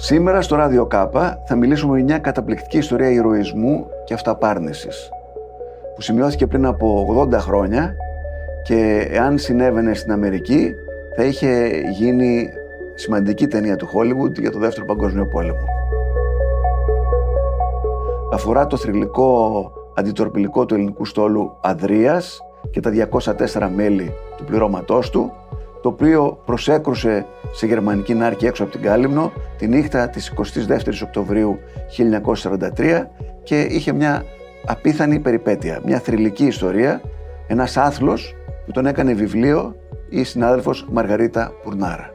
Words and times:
Σήμερα 0.00 0.42
στο 0.42 0.56
Ράδιο 0.56 0.86
Κάπα 0.86 1.42
θα 1.46 1.54
μιλήσουμε 1.54 1.96
για 1.96 2.04
μια 2.04 2.18
καταπληκτική 2.18 2.78
ιστορία 2.78 3.10
ηρωισμού 3.10 3.86
και 4.04 4.14
αυταπάρνησης 4.14 5.08
που 5.94 6.02
σημειώθηκε 6.02 6.46
πριν 6.46 6.66
από 6.66 7.16
80 7.32 7.32
χρόνια 7.32 7.94
και 8.62 9.08
εάν 9.10 9.38
συνέβαινε 9.38 9.94
στην 9.94 10.12
Αμερική 10.12 10.72
θα 11.16 11.24
είχε 11.24 11.70
γίνει 11.90 12.48
σημαντική 12.94 13.46
ταινία 13.46 13.76
του 13.76 13.86
Hollywood 13.86 14.40
για 14.40 14.50
το 14.50 14.58
Δεύτερο 14.58 14.86
Παγκόσμιο 14.86 15.26
Πόλεμο. 15.26 15.64
Αφορά 18.32 18.66
το 18.66 18.76
θρηλυκό 18.76 19.72
αντιτορπιλικό 19.94 20.66
του 20.66 20.74
ελληνικού 20.74 21.04
στόλου 21.04 21.56
Αδρίας 21.60 22.40
και 22.70 22.80
τα 22.80 22.90
204 23.54 23.68
μέλη 23.74 24.14
του 24.36 24.44
πληρώματός 24.44 25.10
του 25.10 25.32
το 25.80 25.88
οποίο 25.88 26.38
προσέκρουσε 26.44 27.26
σε 27.52 27.66
γερμανική 27.66 28.14
νάρκη 28.14 28.46
έξω 28.46 28.62
από 28.62 28.72
την 28.72 28.82
Κάλυμνο 28.82 29.32
τη 29.58 29.68
νύχτα 29.68 30.08
της 30.08 30.32
22ης 30.36 31.02
Οκτωβρίου 31.02 31.58
1943 32.76 33.06
και 33.42 33.60
είχε 33.60 33.92
μια 33.92 34.24
απίθανη 34.66 35.18
περιπέτεια, 35.18 35.80
μια 35.84 36.00
θρηλυκή 36.00 36.46
ιστορία, 36.46 37.00
ένας 37.46 37.76
άθλος 37.76 38.34
που 38.66 38.72
τον 38.72 38.86
έκανε 38.86 39.12
βιβλίο 39.12 39.76
η 40.08 40.24
συνάδελφος 40.24 40.86
Μαργαρίτα 40.90 41.52
Πουρνάρα. 41.62 42.10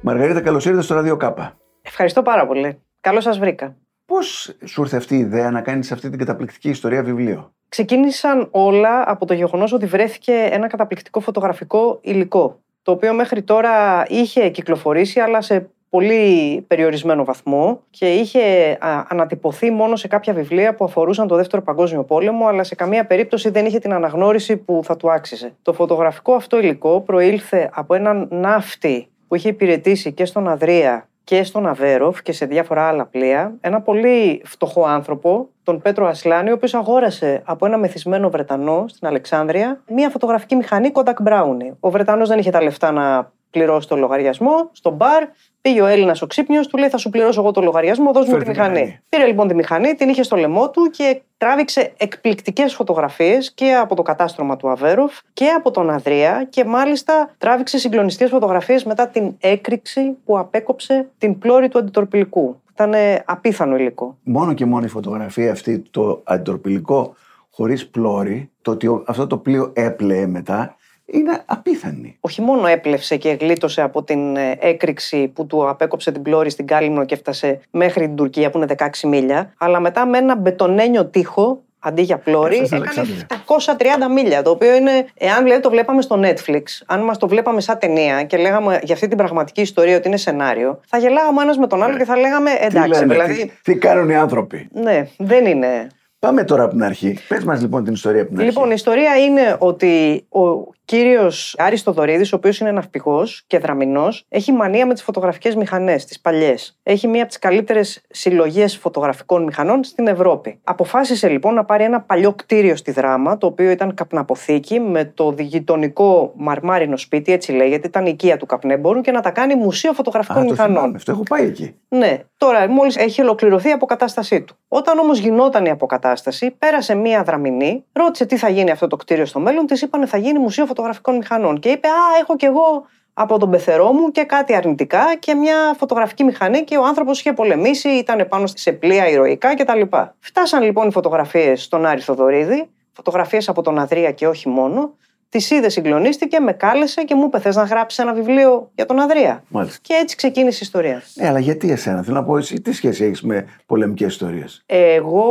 Μαργαρίτα, 0.00 0.40
καλώς 0.40 0.64
ήρθατε 0.64 0.84
στο 0.84 0.94
Ραδίο 0.94 1.16
Κάπα. 1.16 1.56
Ευχαριστώ 1.82 2.22
πάρα 2.22 2.46
πολύ. 2.46 2.78
Καλώς 3.00 3.22
σας 3.22 3.38
βρήκα. 3.38 3.76
Πώς 4.06 4.56
σου 4.64 4.80
ήρθε 4.82 4.96
αυτή 4.96 5.14
η 5.14 5.18
ιδέα 5.18 5.50
να 5.50 5.60
κάνεις 5.60 5.92
αυτή 5.92 6.10
την 6.10 6.18
καταπληκτική 6.18 6.68
ιστορία 6.68 7.02
βιβλίο; 7.02 7.52
Ξεκίνησαν 7.68 8.48
όλα 8.50 9.04
από 9.06 9.26
το 9.26 9.34
γεγονός 9.34 9.72
ότι 9.72 9.86
βρέθηκε 9.86 10.32
ένα 10.32 10.66
καταπληκτικό 10.66 11.20
φωτογραφικό 11.20 11.98
υλικό, 12.02 12.62
το 12.84 12.92
οποίο 12.92 13.14
μέχρι 13.14 13.42
τώρα 13.42 14.04
είχε 14.08 14.48
κυκλοφορήσει, 14.48 15.20
αλλά 15.20 15.40
σε 15.40 15.68
πολύ 15.90 16.64
περιορισμένο 16.66 17.24
βαθμό 17.24 17.80
και 17.90 18.14
είχε 18.14 18.76
ανατυπωθεί 19.08 19.70
μόνο 19.70 19.96
σε 19.96 20.08
κάποια 20.08 20.32
βιβλία 20.32 20.74
που 20.74 20.84
αφορούσαν 20.84 21.28
το 21.28 21.36
Δεύτερο 21.36 21.62
Παγκόσμιο 21.62 22.04
Πόλεμο, 22.04 22.46
αλλά 22.46 22.64
σε 22.64 22.74
καμία 22.74 23.06
περίπτωση 23.06 23.50
δεν 23.50 23.66
είχε 23.66 23.78
την 23.78 23.92
αναγνώριση 23.92 24.56
που 24.56 24.80
θα 24.84 24.96
του 24.96 25.10
άξιζε. 25.10 25.52
Το 25.62 25.72
φωτογραφικό 25.72 26.34
αυτό 26.34 26.58
υλικό 26.58 27.00
προήλθε 27.00 27.70
από 27.72 27.94
έναν 27.94 28.28
ναύτη 28.30 29.08
που 29.28 29.34
είχε 29.34 29.48
υπηρετήσει 29.48 30.12
και 30.12 30.24
στον 30.24 30.48
Αδρία 30.48 31.08
και 31.24 31.44
στον 31.44 31.66
Αβέροφ 31.66 32.22
και 32.22 32.32
σε 32.32 32.46
διάφορα 32.46 32.88
άλλα 32.88 33.04
πλοία 33.06 33.54
ένα 33.60 33.80
πολύ 33.80 34.42
φτωχό 34.44 34.84
άνθρωπο, 34.84 35.48
τον 35.64 35.80
Πέτρο 35.80 36.06
Ασλάνη, 36.06 36.50
ο 36.50 36.54
οποίος 36.54 36.74
αγόρασε 36.74 37.42
από 37.44 37.66
ένα 37.66 37.78
μεθυσμένο 37.78 38.30
Βρετανό 38.30 38.84
στην 38.88 39.06
Αλεξάνδρεια 39.06 39.82
μία 39.88 40.10
φωτογραφική 40.10 40.56
μηχανή 40.56 40.90
Kodak 40.94 41.28
Brownie. 41.28 41.72
Ο 41.80 41.90
Βρετανός 41.90 42.28
δεν 42.28 42.38
είχε 42.38 42.50
τα 42.50 42.62
λεφτά 42.62 42.90
να 42.90 43.32
πληρώσει 43.54 43.88
το 43.88 43.96
λογαριασμό 43.96 44.68
στο 44.72 44.90
μπαρ. 44.90 45.24
Πήγε 45.60 45.82
ο 45.82 45.86
Έλληνας 45.86 46.22
ο 46.22 46.26
ξύπνιος, 46.26 46.66
του 46.66 46.78
λέει: 46.78 46.88
Θα 46.88 46.96
σου 46.96 47.10
πληρώσω 47.10 47.40
εγώ 47.40 47.50
το 47.50 47.60
λογαριασμό, 47.60 48.12
δώσ' 48.12 48.28
μου 48.28 48.38
τη 48.38 48.48
μηχανή. 48.48 49.00
Πήρε 49.08 49.26
λοιπόν 49.26 49.48
τη 49.48 49.54
μηχανή, 49.54 49.94
την 49.94 50.08
είχε 50.08 50.22
στο 50.22 50.36
λαιμό 50.36 50.70
του 50.70 50.90
και 50.90 51.22
τράβηξε 51.36 51.92
εκπληκτικές 51.96 52.74
φωτογραφίες 52.74 53.52
και 53.52 53.74
από 53.74 53.94
το 53.94 54.02
κατάστρωμα 54.02 54.56
του 54.56 54.68
Αβέροφ 54.68 55.18
και 55.32 55.48
από 55.48 55.70
τον 55.70 55.90
Αδρία 55.90 56.46
και 56.50 56.64
μάλιστα 56.64 57.30
τράβηξε 57.38 57.78
συγκλονιστικές 57.78 58.30
φωτογραφίες 58.30 58.84
μετά 58.84 59.08
την 59.08 59.36
έκρηξη 59.40 60.16
που 60.24 60.38
απέκοψε 60.38 61.08
την 61.18 61.38
πλώρη 61.38 61.68
του 61.68 61.78
αντιτορπιλικού. 61.78 62.62
Ήταν 62.74 62.92
απίθανο 63.24 63.76
υλικό. 63.76 64.18
Μόνο 64.22 64.52
και 64.52 64.64
μόνο 64.64 64.84
η 64.84 64.88
φωτογραφία 64.88 65.52
αυτή, 65.52 65.82
το 65.90 66.20
αντιτορπιλικό 66.24 67.14
χωρίς 67.50 67.88
πλώρη, 67.88 68.50
το 68.62 68.70
ότι 68.70 69.02
αυτό 69.06 69.26
το 69.26 69.38
πλοίο 69.38 69.70
έπλεε 69.74 70.26
μετά, 70.26 70.76
είναι 71.06 71.42
απίθανη. 71.46 72.16
Όχι 72.20 72.40
μόνο 72.40 72.66
έπλευσε 72.66 73.16
και 73.16 73.36
γλίτωσε 73.40 73.82
από 73.82 74.02
την 74.02 74.36
ε, 74.36 74.56
έκρηξη 74.60 75.28
που 75.28 75.46
του 75.46 75.68
απέκοψε 75.68 76.12
την 76.12 76.22
πλώρη 76.22 76.50
στην 76.50 76.66
Κάλυμνο 76.66 77.04
και 77.04 77.14
έφτασε 77.14 77.60
μέχρι 77.70 78.06
την 78.06 78.16
Τουρκία 78.16 78.50
που 78.50 78.58
είναι 78.58 78.74
16 78.78 79.08
μίλια, 79.08 79.52
αλλά 79.58 79.80
μετά 79.80 80.06
με 80.06 80.18
ένα 80.18 80.36
μπετονένιο 80.36 81.06
τείχο 81.06 81.62
αντί 81.84 82.02
για 82.02 82.18
πλώρη, 82.18 82.56
έκανε 82.56 82.86
730 83.28 84.12
μίλια. 84.14 84.42
Το 84.42 84.50
οποίο 84.50 84.74
είναι, 84.74 85.06
εάν 85.14 85.42
δηλαδή 85.42 85.62
το 85.62 85.70
βλέπαμε 85.70 86.02
στο 86.02 86.20
Netflix, 86.22 86.62
αν 86.86 87.00
μας 87.00 87.18
το 87.18 87.28
βλέπαμε 87.28 87.60
σαν 87.60 87.78
ταινία 87.78 88.22
και 88.22 88.36
λέγαμε 88.36 88.80
για 88.82 88.94
αυτή 88.94 89.08
την 89.08 89.16
πραγματική 89.16 89.60
ιστορία 89.60 89.96
ότι 89.96 90.08
είναι 90.08 90.16
σενάριο, 90.16 90.80
θα 90.86 90.98
γελάγαμε 90.98 91.42
ένας 91.42 91.56
με 91.56 91.66
τον 91.66 91.82
άλλο 91.82 91.96
και 91.96 92.04
θα 92.04 92.16
λέγαμε 92.16 92.50
εντάξει. 92.60 93.00
Τι, 93.00 93.08
δηλαδή... 93.08 93.34
τι, 93.34 93.72
τι 93.72 93.78
κάνουν 93.78 94.08
οι 94.08 94.16
άνθρωποι; 94.16 94.68
Ναι, 94.72 95.08
δεν 95.16 95.46
είναι. 95.46 95.86
Πάμε 96.18 96.44
τώρα 96.44 96.62
από 96.62 96.72
την 96.72 96.84
αρχή. 96.84 97.18
Πες 97.28 97.44
μας 97.44 97.60
λοιπόν 97.60 97.84
την 97.84 97.92
ιστορία 97.92 98.20
από 98.20 98.30
την 98.30 98.38
αρχή. 98.38 98.50
Λοιπόν, 98.50 98.70
η 98.70 98.72
ιστορία 98.74 99.16
είναι 99.16 99.56
ότι 99.58 100.24
ο 100.28 100.72
κύριος 100.84 101.54
Άρης 101.58 101.82
Θοδωρίδης, 101.82 102.32
ο 102.32 102.36
οποίος 102.36 102.58
είναι 102.60 102.70
ναυπηγός 102.70 103.44
και 103.46 103.58
δραμηνός, 103.58 104.24
έχει 104.28 104.52
μανία 104.52 104.86
με 104.86 104.94
τις 104.94 105.02
φωτογραφικές 105.02 105.54
μηχανές, 105.54 106.04
τις 106.04 106.20
παλιές. 106.20 106.78
Έχει 106.82 107.08
μία 107.08 107.20
από 107.20 107.28
τις 107.28 107.38
καλύτερες 107.38 108.00
συλλογές 108.10 108.76
φωτογραφικών 108.76 109.42
μηχανών 109.42 109.84
στην 109.84 110.06
Ευρώπη. 110.06 110.60
Αποφάσισε 110.64 111.28
λοιπόν 111.28 111.54
να 111.54 111.64
πάρει 111.64 111.84
ένα 111.84 112.00
παλιό 112.00 112.32
κτίριο 112.32 112.76
στη 112.76 112.90
Δράμα, 112.90 113.38
το 113.38 113.46
οποίο 113.46 113.70
ήταν 113.70 113.94
καπναποθήκη 113.94 114.80
με 114.80 115.04
το 115.04 115.34
γειτονικό 115.38 116.32
μαρμάρινο 116.36 116.96
σπίτι, 116.96 117.32
έτσι 117.32 117.52
λέγεται, 117.52 117.86
ήταν 117.86 118.06
οικία 118.06 118.36
του 118.36 118.46
καπνέμπορου, 118.46 119.00
και 119.00 119.10
να 119.10 119.20
τα 119.20 119.30
κάνει 119.30 119.54
μουσείο 119.54 119.92
φωτογραφικών 119.92 120.42
Α, 120.42 120.44
μηχανών. 120.44 120.90
Το 120.90 120.96
αυτό 120.96 121.12
έχω 121.12 121.22
πάει 121.22 121.44
εκεί. 121.44 121.74
Ναι. 121.88 122.18
Τώρα, 122.36 122.68
μόλις 122.68 122.96
έχει 122.96 123.20
ολοκληρωθεί 123.20 123.68
η 123.68 123.72
αποκατάστασή 123.72 124.42
του. 124.42 124.56
Όταν 124.68 124.98
όμως 124.98 125.18
γινόταν 125.18 125.64
η 125.64 125.70
αποκατάσταση, 125.70 126.50
πέρασε 126.58 126.94
μία 126.94 127.22
δραμηνή, 127.22 127.84
ρώτησε 127.92 128.26
τι 128.26 128.36
θα 128.36 128.48
γίνει 128.48 128.70
αυτό 128.70 128.86
το 128.86 128.96
κτίριο 128.96 129.24
στο 129.24 129.40
μέλλον, 129.40 129.66
της 129.66 129.82
είπανε 129.82 130.06
θα 130.06 130.16
γίνει 130.16 130.38
μουσείο 130.38 130.66
φωτογραφικών 130.74 131.16
μηχανών. 131.16 131.58
Και 131.58 131.68
είπε: 131.68 131.88
Α, 131.88 132.18
έχω 132.20 132.36
κι 132.36 132.44
εγώ 132.44 132.86
από 133.14 133.38
τον 133.38 133.50
πεθερό 133.50 133.92
μου 133.92 134.10
και 134.10 134.24
κάτι 134.24 134.54
αρνητικά 134.54 135.16
και 135.18 135.34
μια 135.34 135.56
φωτογραφική 135.78 136.24
μηχανή 136.24 136.64
και 136.64 136.76
ο 136.76 136.84
άνθρωπος 136.84 137.20
είχε 137.20 137.32
πολεμήσει, 137.32 137.88
ήταν 137.88 138.26
πάνω 138.28 138.46
σε 138.46 138.72
πλοία 138.72 139.08
ηρωικά 139.08 139.54
κτλ. 139.54 139.80
Φτάσαν 140.20 140.62
λοιπόν 140.62 140.88
οι 140.88 140.92
φωτογραφίες 140.92 141.62
στον 141.62 141.86
Άρη 141.86 142.00
Θοδωρίδη, 142.00 142.70
φωτογραφίες 142.92 143.48
από 143.48 143.62
τον 143.62 143.78
Αδρία 143.78 144.10
και 144.10 144.26
όχι 144.26 144.48
μόνο, 144.48 144.94
Τη 145.28 145.54
είδε, 145.54 145.68
συγκλονίστηκε, 145.68 146.40
με 146.40 146.52
κάλεσε 146.52 147.04
και 147.04 147.14
μου 147.14 147.24
είπε: 147.24 147.40
Θες 147.40 147.56
να 147.56 147.62
γράψεις 147.62 147.98
ένα 147.98 148.12
βιβλίο 148.12 148.70
για 148.74 148.86
τον 148.86 149.00
Αδρία. 149.00 149.44
Μάλιστα. 149.48 149.78
Και 149.82 149.94
έτσι 149.94 150.16
ξεκίνησε 150.16 150.56
η 150.56 150.60
ιστορία. 150.62 151.02
Ναι, 151.14 151.28
αλλά 151.28 151.38
γιατί 151.38 151.70
εσένα, 151.70 152.02
θέλω 152.02 152.16
να 152.16 152.24
πω, 152.24 152.36
εσύ 152.36 152.60
τι 152.60 152.72
σχέση 152.72 153.04
έχεις 153.04 153.22
με 153.22 153.46
πολεμικές 153.66 154.08
ιστορίες; 154.08 154.62
Εγώ 154.66 155.24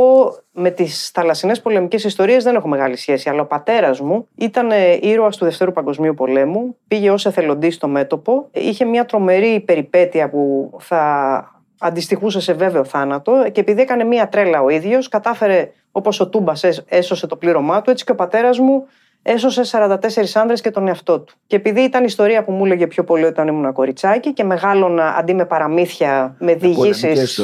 με 0.52 0.70
τις 0.70 1.10
θαλασσινές 1.10 1.62
πολεμικές 1.62 2.04
ιστορίες 2.04 2.44
δεν 2.44 2.56
έχω 2.56 2.68
μεγάλη 2.68 2.96
σχέση. 2.96 3.30
Αλλά 3.30 3.42
ο 3.42 3.46
πατέρας 3.46 4.00
μου 4.00 4.28
ήταν 4.36 4.72
ε, 4.72 4.98
ήρωας 5.02 5.38
του 5.38 5.46
Δευτέρου 5.46 5.72
Παγκοσμίου 5.72 6.14
Πολέμου. 6.14 6.78
Πήγε 6.88 7.12
ως 7.12 7.26
εθελοντής 7.26 7.76
στο 7.76 7.88
μέτωπο. 7.88 8.50
Είχε 8.52 8.86
μια 8.86 9.06
τρομερή 9.06 9.60
περιπέτεια 9.60 10.30
που 10.30 10.72
θα 10.80 11.52
αντιστοιχούσε 11.80 12.40
σε 12.40 12.54
βέβαιο 12.54 12.84
θάνατο 12.84 13.50
και 13.52 13.60
επειδή 13.60 13.82
έκανε 13.82 14.04
μία 14.04 14.30
τρέλα 14.30 14.62
ο 14.62 14.70
ίδιος, 14.70 15.08
κατάφερε 15.08 15.72
όπως 15.92 16.20
ο 16.20 16.30
Τούμπας 16.30 16.64
έσωσε 16.86 17.28
το 17.28 17.36
πλήρωμά 17.36 17.82
του, 17.82 17.90
έτσι 17.90 18.06
και 18.06 18.12
ο 18.12 18.16
πατέρας 18.16 18.60
μου 18.60 18.88
έσωσε 19.24 19.62
44 19.72 19.98
άνδρες 20.34 20.62
και 20.62 20.72
τον 20.72 20.88
εαυτό 20.88 21.20
του. 21.20 21.34
Και 21.48 21.56
επειδή 21.56 21.82
ήταν 21.82 22.04
ιστορία 22.04 22.44
που 22.44 22.52
μου 22.52 22.66
έλεγε 22.66 22.88
πιο 22.88 23.04
πολύ 23.04 23.26
όταν 23.26 23.48
ήμουν 23.48 23.74
κοριτσάκι 23.74 24.34
και 24.34 24.44
μεγάλωνα 24.44 25.16
αντί 25.18 25.34
με 25.34 25.46
παραμύθια, 25.46 26.36
με 26.40 26.56
διηγήσεις 26.56 27.42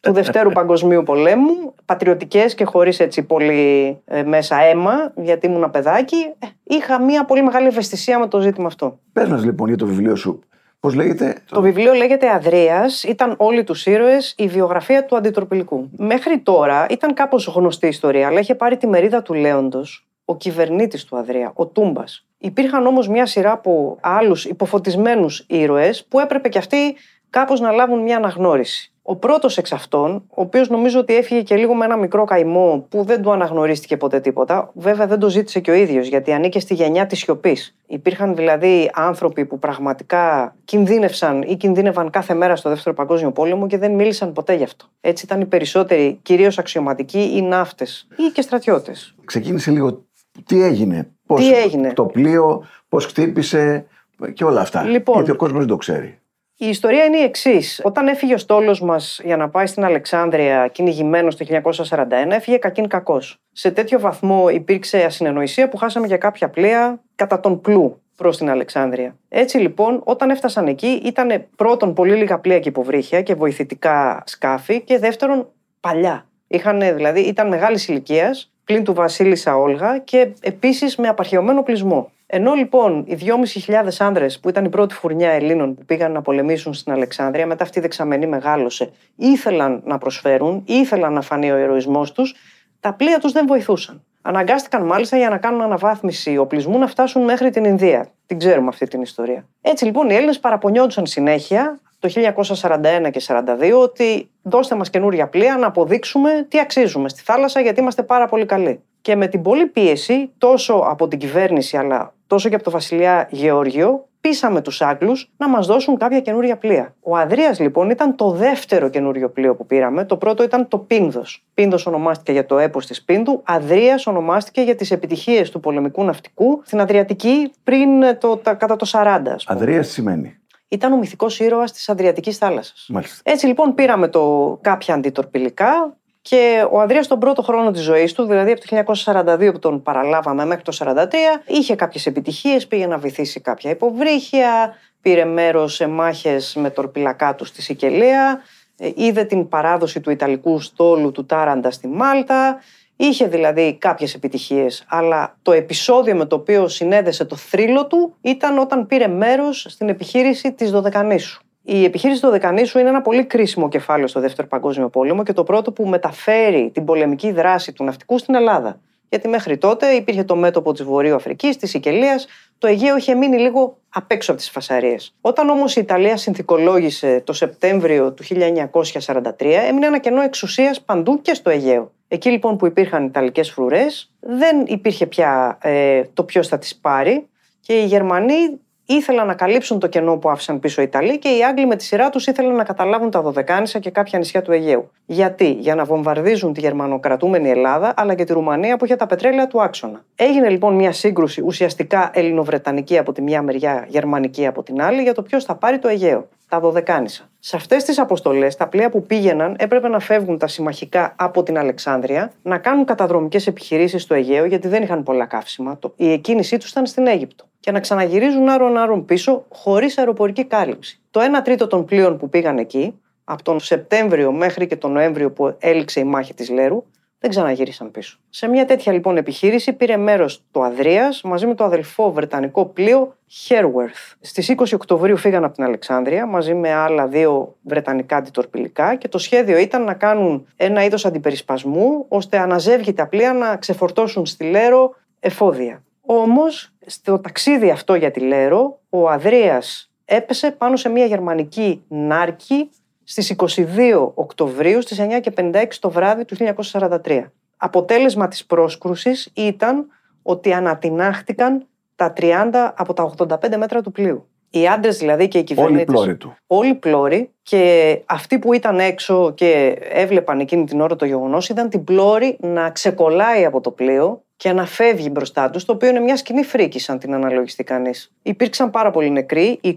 του 0.00 0.12
Δευτέρου 0.12 0.50
Παγκοσμίου 0.50 1.02
Πολέμου, 1.02 1.74
πατριωτικές 1.84 2.54
και 2.54 2.64
χωρίς 2.64 3.00
έτσι 3.00 3.22
πολύ 3.22 3.96
ε, 4.04 4.22
μέσα 4.22 4.56
αίμα, 4.62 5.12
γιατί 5.16 5.46
ήμουν 5.46 5.70
παιδάκι, 5.70 6.16
ε, 6.38 6.46
είχα 6.62 7.02
μια 7.02 7.24
πολύ 7.24 7.42
μεγάλη 7.42 7.66
ευαισθησία 7.66 8.18
με 8.18 8.28
το 8.28 8.40
ζήτημα 8.40 8.66
αυτό. 8.66 8.98
Πε 9.12 9.26
μα 9.26 9.36
λοιπόν 9.36 9.68
για 9.68 9.76
το 9.76 9.86
βιβλίο 9.86 10.16
σου. 10.16 10.40
Πώς 10.80 10.94
λέγεται; 10.94 11.36
Το 11.48 11.60
βιβλίο 11.60 11.92
λέγεται 11.92 12.30
Αδρέα. 12.30 12.84
Ήταν 13.08 13.34
όλοι 13.36 13.64
τους 13.64 13.86
ήρωες 13.86 14.34
η 14.36 14.48
βιογραφία 14.48 15.04
του 15.04 15.16
αντιτροπηλικού. 15.16 15.90
Μέχρι 15.96 16.38
τώρα 16.38 16.86
ήταν 16.90 17.14
κάπως 17.14 17.46
γνωστή 17.46 17.86
ιστορία, 17.86 18.26
αλλά 18.26 18.40
είχε 18.40 18.54
πάρει 18.54 18.76
τη 18.76 18.86
μερίδα 18.86 19.22
του 19.22 19.34
Λέοντος 19.34 20.06
ο 20.28 20.36
κυβερνήτης 20.36 21.04
του 21.04 21.16
Αδρία, 21.16 21.52
ο 21.54 21.66
Τούμπας. 21.66 22.26
Υπήρχαν 22.38 22.86
όμως 22.86 23.08
μια 23.08 23.26
σειρά 23.26 23.52
από 23.52 23.98
άλλους 24.00 24.44
υποφωτισμένους 24.44 25.44
ήρωες 25.48 26.04
που 26.04 26.20
έπρεπε 26.20 26.48
και 26.48 26.58
αυτοί 26.58 26.96
κάπως 27.30 27.60
να 27.60 27.70
λάβουν 27.70 28.02
μια 28.02 28.16
αναγνώριση. 28.16 28.90
Ο 29.08 29.16
πρώτος 29.16 29.58
εξ 29.58 29.72
αυτών, 29.72 30.14
ο 30.14 30.40
οποίος 30.40 30.68
νομίζω 30.68 30.98
ότι 30.98 31.16
έφυγε 31.16 31.42
και 31.42 31.56
λίγο 31.56 31.74
με 31.74 31.84
ένα 31.84 31.96
μικρό 31.96 32.24
καημό 32.24 32.86
που 32.88 33.04
δεν 33.04 33.22
του 33.22 33.32
αναγνωρίστηκε 33.32 33.96
ποτέ 33.96 34.20
τίποτα, 34.20 34.70
βέβαια 34.74 35.06
δεν 35.06 35.18
το 35.18 35.28
ζήτησε 35.28 35.60
και 35.60 35.70
ο 35.70 35.74
ίδιος 35.74 36.06
γιατί 36.06 36.32
ανήκε 36.32 36.60
στη 36.60 36.74
γενιά 36.74 37.06
της 37.06 37.18
σιωπής. 37.18 37.76
Υπήρχαν 37.86 38.34
δηλαδή 38.34 38.90
άνθρωποι 38.94 39.44
που 39.44 39.58
πραγματικά 39.58 40.54
κινδύνευσαν 40.64 41.42
ή 41.42 41.56
κινδύνευαν 41.56 42.10
κάθε 42.10 42.34
μέρα 42.34 42.56
στο 42.56 42.68
Δεύτερο 42.68 42.94
Παγκόσμιο 42.94 43.32
Πόλεμο 43.32 43.66
και 43.66 43.78
δεν 43.78 43.92
μίλησαν 43.92 44.32
ποτέ 44.32 44.54
γι' 44.54 44.64
αυτό. 44.64 44.86
Έτσι 45.00 45.24
ήταν 45.24 45.40
οι 45.40 45.46
περισσότεροι, 45.46 46.18
κυρίως 46.22 46.58
αξιωματικοί 46.58 47.32
ή 47.34 47.42
ναύτες 47.42 48.06
ή 48.16 48.30
και 48.32 48.42
στρατιώτες. 48.42 49.14
Ξεκίνησε 49.24 49.70
λίγο 49.70 50.05
τι 50.46 50.62
έγινε, 50.62 51.10
πώς 51.26 51.40
τι 51.40 51.54
έγινε; 51.54 51.92
το 51.92 52.04
πλοίο, 52.04 52.64
πώς 52.88 53.06
χτύπησε 53.06 53.86
και 54.32 54.44
όλα 54.44 54.60
αυτά. 54.60 54.82
Λοιπόν, 54.82 55.14
γιατί 55.14 55.30
ο 55.30 55.36
κόσμος 55.36 55.58
δεν 55.58 55.68
το 55.68 55.76
ξέρει. 55.76 56.18
Η 56.58 56.68
ιστορία 56.68 57.04
είναι 57.04 57.16
η 57.16 57.22
εξής. 57.22 57.80
Όταν 57.84 58.08
έφυγε 58.08 58.34
ο 58.34 58.38
στόλος 58.38 58.80
μας 58.80 59.20
για 59.24 59.36
να 59.36 59.48
πάει 59.48 59.66
στην 59.66 59.84
Αλεξάνδρεια 59.84 60.68
κυνηγημένος 60.68 61.36
το 61.36 61.44
1941, 61.44 62.30
έφυγε 62.30 62.56
κακήν 62.56 62.88
κακός. 62.88 63.36
Σε 63.52 63.70
τέτοιο 63.70 64.00
βαθμό 64.00 64.48
υπήρξε 64.48 65.04
ασυνεννοησία 65.04 65.68
που 65.68 65.76
χάσαμε 65.76 66.06
για 66.06 66.16
κάποια 66.16 66.48
πλοία 66.48 67.02
κατά 67.14 67.40
τον 67.40 67.60
πλού. 67.60 68.00
προς 68.16 68.36
την 68.36 68.50
Αλεξάνδρεια. 68.50 69.16
Έτσι 69.28 69.58
λοιπόν, 69.58 70.00
όταν 70.04 70.30
έφτασαν 70.30 70.66
εκεί, 70.66 71.00
ήταν 71.04 71.46
πρώτον 71.56 71.94
πολύ 71.94 72.14
λίγα 72.14 72.38
πλοία 72.38 72.58
και 72.58 72.68
υποβρύχια 72.68 73.22
και 73.22 73.34
βοηθητικά 73.34 74.22
σκάφη, 74.26 74.80
και 74.80 74.98
δεύτερον 74.98 75.48
παλιά. 75.80 76.26
Είχαν, 76.46 76.80
δηλαδή, 76.94 77.20
ήταν 77.20 77.48
μεγάλης 77.48 77.88
ηλικίας, 77.88 78.52
πλην 78.66 78.84
του 78.84 78.94
Βασίλισσα 78.94 79.56
Όλγα 79.56 79.98
και 79.98 80.28
επίσης 80.40 80.96
με 80.96 81.08
απαρχαιωμένο 81.08 81.62
πλεισμό. 81.62 82.10
Ενώ 82.26 82.54
λοιπόν 82.54 83.04
οι 83.06 83.18
2.500 83.66 83.88
άνδρες 83.98 84.40
που 84.40 84.48
ήταν 84.48 84.64
η 84.64 84.68
πρώτη 84.68 84.94
φουρνιά 84.94 85.30
Ελλήνων 85.30 85.74
που 85.74 85.84
πήγαν 85.84 86.12
να 86.12 86.22
πολεμήσουν 86.22 86.74
στην 86.74 86.92
Αλεξάνδρεια, 86.92 87.46
μετά 87.46 87.64
αυτή 87.64 87.78
η 87.78 87.82
δεξαμενή 87.82 88.26
μεγάλωσε, 88.26 88.92
ήθελαν 89.16 89.82
να 89.84 89.98
προσφέρουν, 89.98 90.62
ήθελαν 90.66 91.12
να 91.12 91.20
φανεί 91.20 91.50
ο 91.50 91.56
ηρωισμός 91.56 92.12
τους, 92.12 92.34
τα 92.80 92.92
πλοία 92.92 93.18
τους 93.18 93.32
δεν 93.32 93.46
βοηθούσαν. 93.46 94.02
Αναγκάστηκαν 94.22 94.82
μάλιστα 94.82 95.16
για 95.16 95.28
να 95.28 95.38
κάνουν 95.38 95.60
αναβάθμιση 95.60 96.36
οπλισμού 96.36 96.78
να 96.78 96.86
φτάσουν 96.86 97.24
μέχρι 97.24 97.50
την 97.50 97.64
Ινδία. 97.64 98.08
Την 98.26 98.38
ξέρουμε 98.38 98.68
αυτή 98.68 98.86
την 98.86 99.02
ιστορία. 99.02 99.46
Έτσι 99.60 99.84
λοιπόν 99.84 100.10
οι 100.10 100.14
Έλληνες 100.14 100.40
παραπονιόντουσαν 100.40 101.06
συνέχεια 101.06 101.80
το 101.98 102.08
1941 102.14 103.10
και 103.10 103.22
1942 103.26 103.82
ότι 103.82 104.30
δώστε 104.42 104.74
μας 104.74 104.90
καινούρια 104.90 105.28
πλοία 105.28 105.56
να 105.56 105.66
αποδείξουμε 105.66 106.46
τι 106.48 106.58
αξίζουμε 106.58 107.08
στη 107.08 107.22
θάλασσα 107.22 107.60
γιατί 107.60 107.80
είμαστε 107.80 108.02
πάρα 108.02 108.26
πολύ 108.26 108.46
καλοί. 108.46 108.80
Και 109.00 109.16
με 109.16 109.26
την 109.26 109.42
πολλή 109.42 109.66
πίεση 109.66 110.30
τόσο 110.38 110.74
από 110.74 111.08
την 111.08 111.18
κυβέρνηση 111.18 111.76
αλλά 111.76 112.14
τόσο 112.26 112.48
και 112.48 112.54
από 112.54 112.64
το 112.64 112.70
βασιλιά 112.70 113.28
Γεώργιο 113.30 114.08
πείσαμε 114.20 114.60
τους 114.60 114.82
Άγγλους 114.82 115.30
να 115.36 115.48
μας 115.48 115.66
δώσουν 115.66 115.96
κάποια 115.96 116.20
καινούρια 116.20 116.56
πλοία. 116.56 116.94
Ο 117.00 117.16
Αδρίας 117.16 117.60
λοιπόν 117.60 117.90
ήταν 117.90 118.16
το 118.16 118.30
δεύτερο 118.30 118.88
καινούριο 118.88 119.30
πλοίο 119.30 119.56
που 119.56 119.66
πήραμε. 119.66 120.04
Το 120.04 120.16
πρώτο 120.16 120.42
ήταν 120.42 120.68
το 120.68 120.78
Πίνδος. 120.78 121.44
Πίνδος 121.54 121.86
ονομάστηκε 121.86 122.32
για 122.32 122.46
το 122.46 122.58
έπος 122.58 122.86
της 122.86 123.04
Πίνδου. 123.04 123.42
Αδρίας 123.44 124.06
ονομάστηκε 124.06 124.60
για 124.60 124.74
τις 124.74 124.90
επιτυχίες 124.90 125.50
του 125.50 125.60
πολεμικού 125.60 126.04
ναυτικού 126.04 126.62
στην 126.64 126.80
Αδριατική 126.80 127.50
πριν 127.64 127.88
το, 128.18 128.40
κατά 128.42 128.76
το 128.76 128.90
40. 128.92 129.18
Αδρίας 129.46 129.88
σημαίνει 129.88 130.40
ήταν 130.76 130.92
ο 130.92 130.96
μυθικός 130.96 131.40
ήρωας 131.40 131.72
της 131.72 131.88
Αδριατικής 131.88 132.38
θάλασσας. 132.38 132.88
Έτσι 133.22 133.46
λοιπόν 133.46 133.74
πήραμε 133.74 134.08
το 134.08 134.58
κάποια 134.62 134.94
αντιτορπιλικά 134.94 135.96
και 136.28 136.66
ο 136.70 136.80
Ανδρέας 136.80 137.06
τον 137.06 137.18
πρώτο 137.18 137.42
χρόνο 137.42 137.70
της 137.70 137.82
ζωής 137.82 138.12
του, 138.12 138.24
δηλαδή 138.24 138.50
από 138.50 138.60
το 138.60 138.94
1942 139.04 139.52
που 139.52 139.58
τον 139.58 139.82
παραλάβαμε 139.82 140.44
μέχρι 140.44 140.62
το 140.62 140.76
1943, 140.80 141.06
είχε 141.46 141.74
κάποιες 141.74 142.06
επιτυχίες, 142.06 142.66
πήγε 142.66 142.86
να 142.86 142.98
βυθίσει 142.98 143.40
κάποια 143.40 143.70
υποβρύχια, 143.70 144.74
πήρε 145.00 145.24
μέρος 145.24 145.74
σε 145.74 145.86
μάχες 145.86 146.54
με 146.54 146.70
τορπιλακά 146.70 147.34
του 147.34 147.44
στη 147.44 147.62
Σικελία, 147.62 148.40
ε, 148.78 148.90
είδε 148.94 149.24
την 149.24 149.48
παράδοση 149.48 150.00
του 150.00 150.10
Ιταλικού 150.10 150.60
στόλου 150.60 151.12
του 151.12 151.26
Τάραντα 151.26 151.70
στη 151.70 151.88
Μάλτα, 151.88 152.60
Είχε 152.96 153.26
δηλαδή 153.26 153.76
κάποιες 153.78 154.14
επιτυχίες, 154.14 154.84
αλλά 154.88 155.36
το 155.42 155.52
επεισόδιο 155.52 156.14
με 156.14 156.24
το 156.24 156.36
οποίο 156.36 156.68
συνέδεσε 156.68 157.24
το 157.24 157.36
θρύλο 157.36 157.86
του 157.86 158.14
ήταν 158.20 158.58
όταν 158.58 158.86
πήρε 158.86 159.06
μέρος 159.06 159.66
στην 159.68 159.88
επιχείρηση 159.88 160.52
της 160.52 160.70
Δωδεκανήσου. 160.70 161.40
Η 161.62 161.84
επιχείρηση 161.84 162.20
του 162.20 162.26
Δωδεκανήσου 162.26 162.78
είναι 162.78 162.88
ένα 162.88 163.02
πολύ 163.02 163.24
κρίσιμο 163.24 163.68
κεφάλαιο 163.68 164.06
στο 164.06 164.20
Δεύτερο 164.20 164.48
Παγκόσμιο 164.48 164.88
Πόλεμο 164.88 165.22
και 165.22 165.32
το 165.32 165.42
πρώτο 165.42 165.72
που 165.72 165.86
μεταφέρει 165.86 166.70
την 166.74 166.84
πολεμική 166.84 167.32
δράση 167.32 167.72
του 167.72 167.84
ναυτικού 167.84 168.18
στην 168.18 168.34
Ελλάδα. 168.34 168.80
Γιατί 169.08 169.28
μέχρι 169.28 169.58
τότε 169.58 169.90
υπήρχε 169.90 170.24
το 170.24 170.36
μέτωπο 170.36 170.72
της 170.72 170.84
Βορείου 170.84 171.14
Αφρικής, 171.14 171.56
της 171.56 171.70
Σικελίας, 171.70 172.26
το 172.58 172.66
Αιγαίο 172.66 172.96
είχε 172.96 173.14
μείνει 173.14 173.38
λίγο 173.38 173.78
απ' 173.88 174.10
έξω 174.10 174.30
από 174.30 174.40
τις 174.40 174.50
φασαρίες. 174.50 175.14
Όταν 175.20 175.48
όμως 175.48 175.76
η 175.76 175.80
Ιταλία 175.80 176.16
συνθηκολόγησε 176.16 177.22
το 177.24 177.32
Σεπτέμβριο 177.32 178.12
του 178.12 178.22
1943, 178.22 179.66
έμεινε 179.68 179.86
ένα 179.86 179.98
κενό 179.98 180.20
εξουσίας 180.22 180.80
παντού 180.80 181.20
και 181.22 181.34
στο 181.34 181.50
Αιγαίο. 181.50 181.92
Εκεί 182.08 182.30
λοιπόν 182.30 182.56
που 182.56 182.66
υπήρχαν 182.66 183.04
Ιταλικές 183.04 183.50
φρουρές, 183.50 184.12
δεν 184.20 184.64
υπήρχε 184.66 185.06
πια 185.06 185.58
ε, 185.62 186.02
το 186.14 186.24
ποιος 186.24 186.48
θα 186.48 186.58
τις 186.58 186.76
πάρει 186.76 187.28
και 187.60 187.72
οι 187.72 187.84
Γερμανοί 187.84 188.60
ήθελαν 188.86 189.26
να 189.26 189.34
καλύψουν 189.34 189.78
το 189.78 189.86
κενό 189.86 190.16
που 190.16 190.30
άφησαν 190.30 190.60
πίσω 190.60 190.80
οι 190.80 190.84
Ιταλοί 190.84 191.18
και 191.18 191.28
οι 191.28 191.44
Άγγλοι 191.44 191.66
με 191.66 191.76
τη 191.76 191.84
σειρά 191.84 192.10
τους 192.10 192.26
ήθελαν 192.26 192.54
να 192.54 192.64
καταλάβουν 192.64 193.10
τα 193.10 193.22
Δωδεκάνησα 193.22 193.78
και 193.78 193.90
κάποια 193.90 194.18
νησιά 194.18 194.42
του 194.42 194.52
Αιγαίου. 194.52 194.90
Γιατί; 195.06 195.50
Για 195.52 195.74
να 195.74 195.84
βομβαρδίζουν 195.84 196.52
τη 196.52 196.60
γερμανοκρατούμενη 196.60 197.50
Ελλάδα 197.50 197.94
αλλά 197.96 198.14
και 198.14 198.24
τη 198.24 198.32
Ρουμανία 198.32 198.76
που 198.76 198.84
είχε 198.84 198.96
τα 198.96 199.06
πετρέλαια 199.06 199.46
του 199.46 199.62
άξονα. 199.62 200.04
Έγινε 200.16 200.48
λοιπόν 200.48 200.74
μια 200.74 200.92
σύγκρουση 200.92 201.42
ουσιαστικά 201.42 202.10
ελληνοβρετανική 202.14 202.98
από 202.98 203.12
τη 203.12 203.22
μια 203.22 203.42
μεριά, 203.42 203.86
γερμανική 203.88 204.46
από 204.46 204.62
την 204.62 204.82
άλλη 204.82 205.02
για 205.02 205.14
το 205.14 205.22
ποιος 205.22 205.44
θα 205.44 205.54
πάρει 205.54 205.78
το 205.78 205.88
Αιγαίο 205.88 206.28
τα 206.48 206.60
Δωδεκάνησα. 206.60 207.30
Σε 207.38 207.56
αυτές 207.56 207.84
τις 207.84 207.98
αποστολές, 207.98 208.56
τα 208.56 208.68
πλοία 208.68 208.90
που 208.90 209.02
πήγαιναν 209.02 209.56
έπρεπε 209.58 209.88
να 209.88 209.98
φεύγουν 209.98 210.38
τα 210.38 210.46
συμμαχικά 210.46 211.14
από 211.18 211.42
την 211.42 211.58
Αλεξάνδρεια, 211.58 212.32
να 212.42 212.58
κάνουν 212.58 212.84
καταδρομικές 212.84 213.46
επιχειρήσεις 213.46 214.02
στο 214.02 214.14
Αιγαίο, 214.14 214.44
γιατί 214.44 214.68
δεν 214.68 214.82
είχαν 214.82 215.02
πολλά 215.02 215.26
καύσιμα. 215.26 215.78
Η 215.96 216.12
εκκίνησή 216.12 216.56
τους 216.56 216.70
ήταν 216.70 216.86
στην 216.86 217.06
Αίγυπτο. 217.06 217.44
Και 217.60 217.70
να 217.70 217.80
ξαναγυρίζουν 217.80 218.48
άρον-άρον 218.48 219.04
πίσω, 219.04 219.44
χωρίς 219.48 219.98
αεροπορική 219.98 220.44
κάλυψη. 220.44 221.00
Το 221.10 221.20
1 221.20 221.42
τρίτο 221.44 221.66
των 221.66 221.84
πλοίων 221.84 222.16
που 222.18 222.28
πήγαν 222.28 222.58
εκεί, 222.58 223.00
από 223.24 223.42
τον 223.42 223.60
Σεπτέμβριο 223.60 224.32
μέχρι 224.32 224.66
και 224.66 224.76
τον 224.76 224.92
Νοέμβριο 224.92 225.30
που 225.30 225.56
έληξε 225.58 226.00
η 226.00 226.04
μάχη 226.04 226.34
της 226.34 226.50
Λέρου, 226.50 226.84
δεν 227.18 227.30
ξαναγύρισαν 227.30 227.90
πίσω. 227.90 228.18
Σε 228.28 228.48
μια 228.48 228.64
τέτοια 228.64 228.92
λοιπόν 228.92 229.16
επιχείρηση 229.16 229.72
πήρε 229.72 229.96
μέρος 229.96 230.42
το 230.50 230.62
Αδρία 230.62 231.14
μαζί 231.24 231.46
με 231.46 231.54
το 231.54 231.64
αδελφό 231.64 232.12
βρετανικό 232.12 232.64
πλοίο 232.64 233.16
Herworth. 233.48 234.14
Στις 234.20 234.54
20 234.56 234.64
Οκτωβρίου 234.74 235.16
φύγαν 235.16 235.44
από 235.44 235.54
την 235.54 235.64
Αλεξάνδρεια 235.64 236.26
μαζί 236.26 236.54
με 236.54 236.72
άλλα 236.72 237.06
δύο 237.06 237.56
βρετανικά 237.62 238.16
αντιτορπιλικά 238.16 238.94
και 238.94 239.08
το 239.08 239.18
σχέδιο 239.18 239.58
ήταν 239.58 239.84
να 239.84 239.94
κάνουν 239.94 240.46
ένα 240.56 240.84
είδος 240.84 241.04
αντιπερισπασμού 241.04 242.04
ώστε 242.08 242.38
αναζεύγει 242.38 242.92
τα 242.92 243.06
πλοία 243.06 243.32
να 243.32 243.56
ξεφορτώσουν 243.56 244.26
στη 244.26 244.44
Λέρο 244.44 244.94
εφόδια. 245.20 245.82
Όμως, 246.06 246.72
στο 246.86 247.18
ταξίδι 247.18 247.70
αυτό 247.70 247.94
για 247.94 248.10
τη 248.10 248.20
Λέρο, 248.20 248.78
ο 248.88 249.08
Αδρία 249.08 249.62
έπεσε 250.04 250.50
πάνω 250.50 250.76
σε 250.76 250.88
μια 250.88 251.04
γερμανική 251.04 251.82
νάρκη 251.88 252.70
στις 253.08 253.34
22 253.36 254.10
Οκτωβρίου 254.14 254.82
στις 254.82 254.98
9.56 255.36 255.66
το 255.80 255.90
βράδυ 255.90 256.24
του 256.24 256.36
1943. 256.70 257.24
Αποτέλεσμα 257.56 258.28
της 258.28 258.46
πρόσκρουσης 258.46 259.30
ήταν 259.34 259.86
ότι 260.22 260.52
ανατινάχτηκαν 260.52 261.66
τα 261.96 262.12
30 262.16 262.72
από 262.76 262.92
τα 262.92 263.14
85 263.18 263.56
μέτρα 263.56 263.82
του 263.82 263.92
πλοίου. 263.92 264.28
Οι 264.50 264.68
άντρες 264.68 264.98
δηλαδή 264.98 265.28
και 265.28 265.38
οι 265.38 265.44
κυβερνήτες. 265.44 265.86
Όλοι 265.86 265.96
πλώροι 265.96 266.16
του. 266.16 266.36
Όλοι 266.46 266.74
πλώροι 266.74 267.30
και 267.42 268.02
αυτοί 268.06 268.38
που 268.38 268.52
ήταν 268.52 268.78
έξω 268.78 269.32
και 269.34 269.78
έβλεπαν 269.80 270.40
εκείνη 270.40 270.64
την 270.64 270.80
ώρα 270.80 270.96
το 270.96 271.04
γεγονός 271.04 271.48
είδαν 271.48 271.68
την 271.68 271.84
πλώρη 271.84 272.36
να 272.40 272.70
ξεκολλάει 272.70 273.44
από 273.44 273.60
το 273.60 273.70
πλοίο 273.70 274.22
και 274.36 274.52
να 274.52 274.66
φεύγει 274.66 275.08
μπροστά 275.12 275.50
τους, 275.50 275.64
το 275.64 275.72
οποίο 275.72 275.88
είναι 275.88 276.00
μια 276.00 276.16
σκηνή 276.16 276.44
φρίκης, 276.44 276.88
αν 276.88 276.98
την 276.98 277.14
αναλογιστεί 277.14 277.64
κανείς. 277.64 278.12
Υπήρξαν 278.22 278.70
πάρα 278.70 278.90
πολλοί 278.90 279.10
νεκροί, 279.10 279.60
20, 279.62 279.76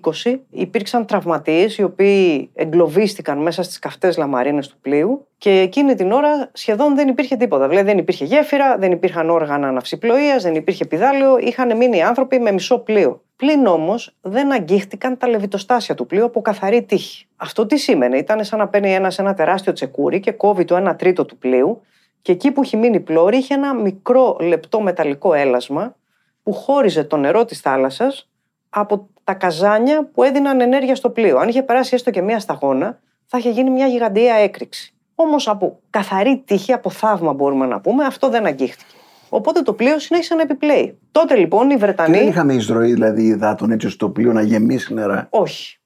υπήρξαν 0.49 1.05
τραυματίες, 1.05 1.77
οι 1.77 1.83
οποίοι 1.83 2.49
εγκλωβίστηκαν 2.53 3.37
μέσα 3.37 3.63
στις 3.63 3.79
καυτές 3.79 4.17
λαμαρίνες 4.17 4.67
του 4.67 4.77
πλοίου 4.81 5.27
και 5.37 5.49
εκείνη 5.49 5.95
την 5.95 6.11
ώρα 6.11 6.49
σχεδόν 6.53 6.95
δεν 6.95 7.07
υπήρχε 7.07 7.35
τίποτα. 7.35 7.67
Δηλαδή 7.67 7.85
δεν 7.85 7.97
υπήρχε 7.97 8.25
γέφυρα, 8.25 8.77
δεν 8.77 8.91
υπήρχαν 8.91 9.29
όργανα 9.29 9.71
ναυσιπλοεία, 9.71 10.37
δεν 10.37 10.55
υπήρχε 10.55 10.85
πιδάλιο, 10.85 11.37
είχαν 11.39 11.77
μείνει 11.77 12.03
άνθρωποι 12.03 12.39
με 12.39 12.51
μισό 12.51 12.79
πλοίο. 12.79 13.21
Πλην 13.35 13.65
όμως 13.65 14.15
δεν 14.21 14.51
αγγίχτηκαν 14.51 15.17
τα 15.17 15.27
λεβιτοστάσια 15.27 15.95
του 15.95 16.05
πλοίου 16.05 16.25
από 16.25 16.41
καθαρή 16.41 16.83
τύχη. 16.83 17.27
Αυτό 17.35 17.65
τι 17.65 17.77
σήμαινε, 17.77 18.17
ήταν 18.17 18.43
σαν 18.43 18.59
να 18.59 18.67
παίρνει 18.67 18.93
ένας 18.93 19.19
ένα 19.19 19.33
τεράστιο 19.33 19.73
τσεκούρι 19.73 20.19
και 20.19 20.31
κόβει 20.31 20.65
το 20.65 20.89
1 20.89 20.97
τρίτο 20.97 21.25
του 21.25 21.37
πλοίου 21.37 21.81
και 22.21 22.31
εκεί 22.31 22.51
που 22.51 22.63
είχε 22.63 22.77
μείνει 22.77 22.99
πλώρη 22.99 23.37
είχε 23.37 23.53
ένα 23.53 23.73
μικρό 23.73 24.37
λεπτό 24.39 24.81
μεταλλικό 24.81 25.33
έλασμα 25.33 25.95
που 26.43 26.53
χώριζε 26.53 27.03
το 27.03 27.17
νερό 27.17 27.45
της 27.45 27.59
θάλασσας 27.59 28.29
από 28.69 29.09
τα 29.23 29.33
καζάνια 29.33 30.05
που 30.05 30.23
έδιναν 30.23 30.61
ενέργεια 30.61 30.95
στο 30.95 31.09
πλοίο. 31.09 31.37
Αν 31.37 31.47
είχε 31.47 31.63
περάσει 31.63 31.95
έστω 31.95 32.11
και 32.11 32.21
μία 32.21 32.39
σταγόνα, 32.39 32.99
θα 33.25 33.37
είχε 33.37 33.49
γίνει 33.49 33.69
μια 33.69 33.87
γιγαντιαία 33.87 34.35
έκρηξη. 34.35 34.93
Όμως 35.15 35.47
από 35.47 35.79
καθαρή 35.89 36.43
τύχη, 36.45 36.73
από 36.73 36.89
θαύμα 36.89 37.33
μπορούμε 37.33 37.65
να 37.65 37.81
πούμε, 37.81 38.05
αυτό 38.05 38.29
δεν 38.29 38.45
αγγίχτηκε. 38.45 38.95
Οπότε 39.29 39.61
το 39.61 39.73
πλοίο 39.73 39.99
συνέχισε 39.99 40.35
να 40.35 40.41
επιπλέει. 40.41 40.99
Τότε 41.11 41.35
λοιπόν 41.35 41.69
οι 41.69 41.75
Βρετανοί. 41.75 42.17
Δεν 42.17 42.27
είχαμε 42.27 42.53
εισρωή 42.53 42.93
δηλαδή 42.93 43.23
υδάτων 43.23 43.71
έτσι 43.71 43.87
ώστε 43.87 44.05
το 44.05 44.11
πλοίο 44.11 44.33
να 44.33 44.41
γεμίσει 44.41 44.93
νερά. 44.93 45.27
Όχι. 45.29 45.77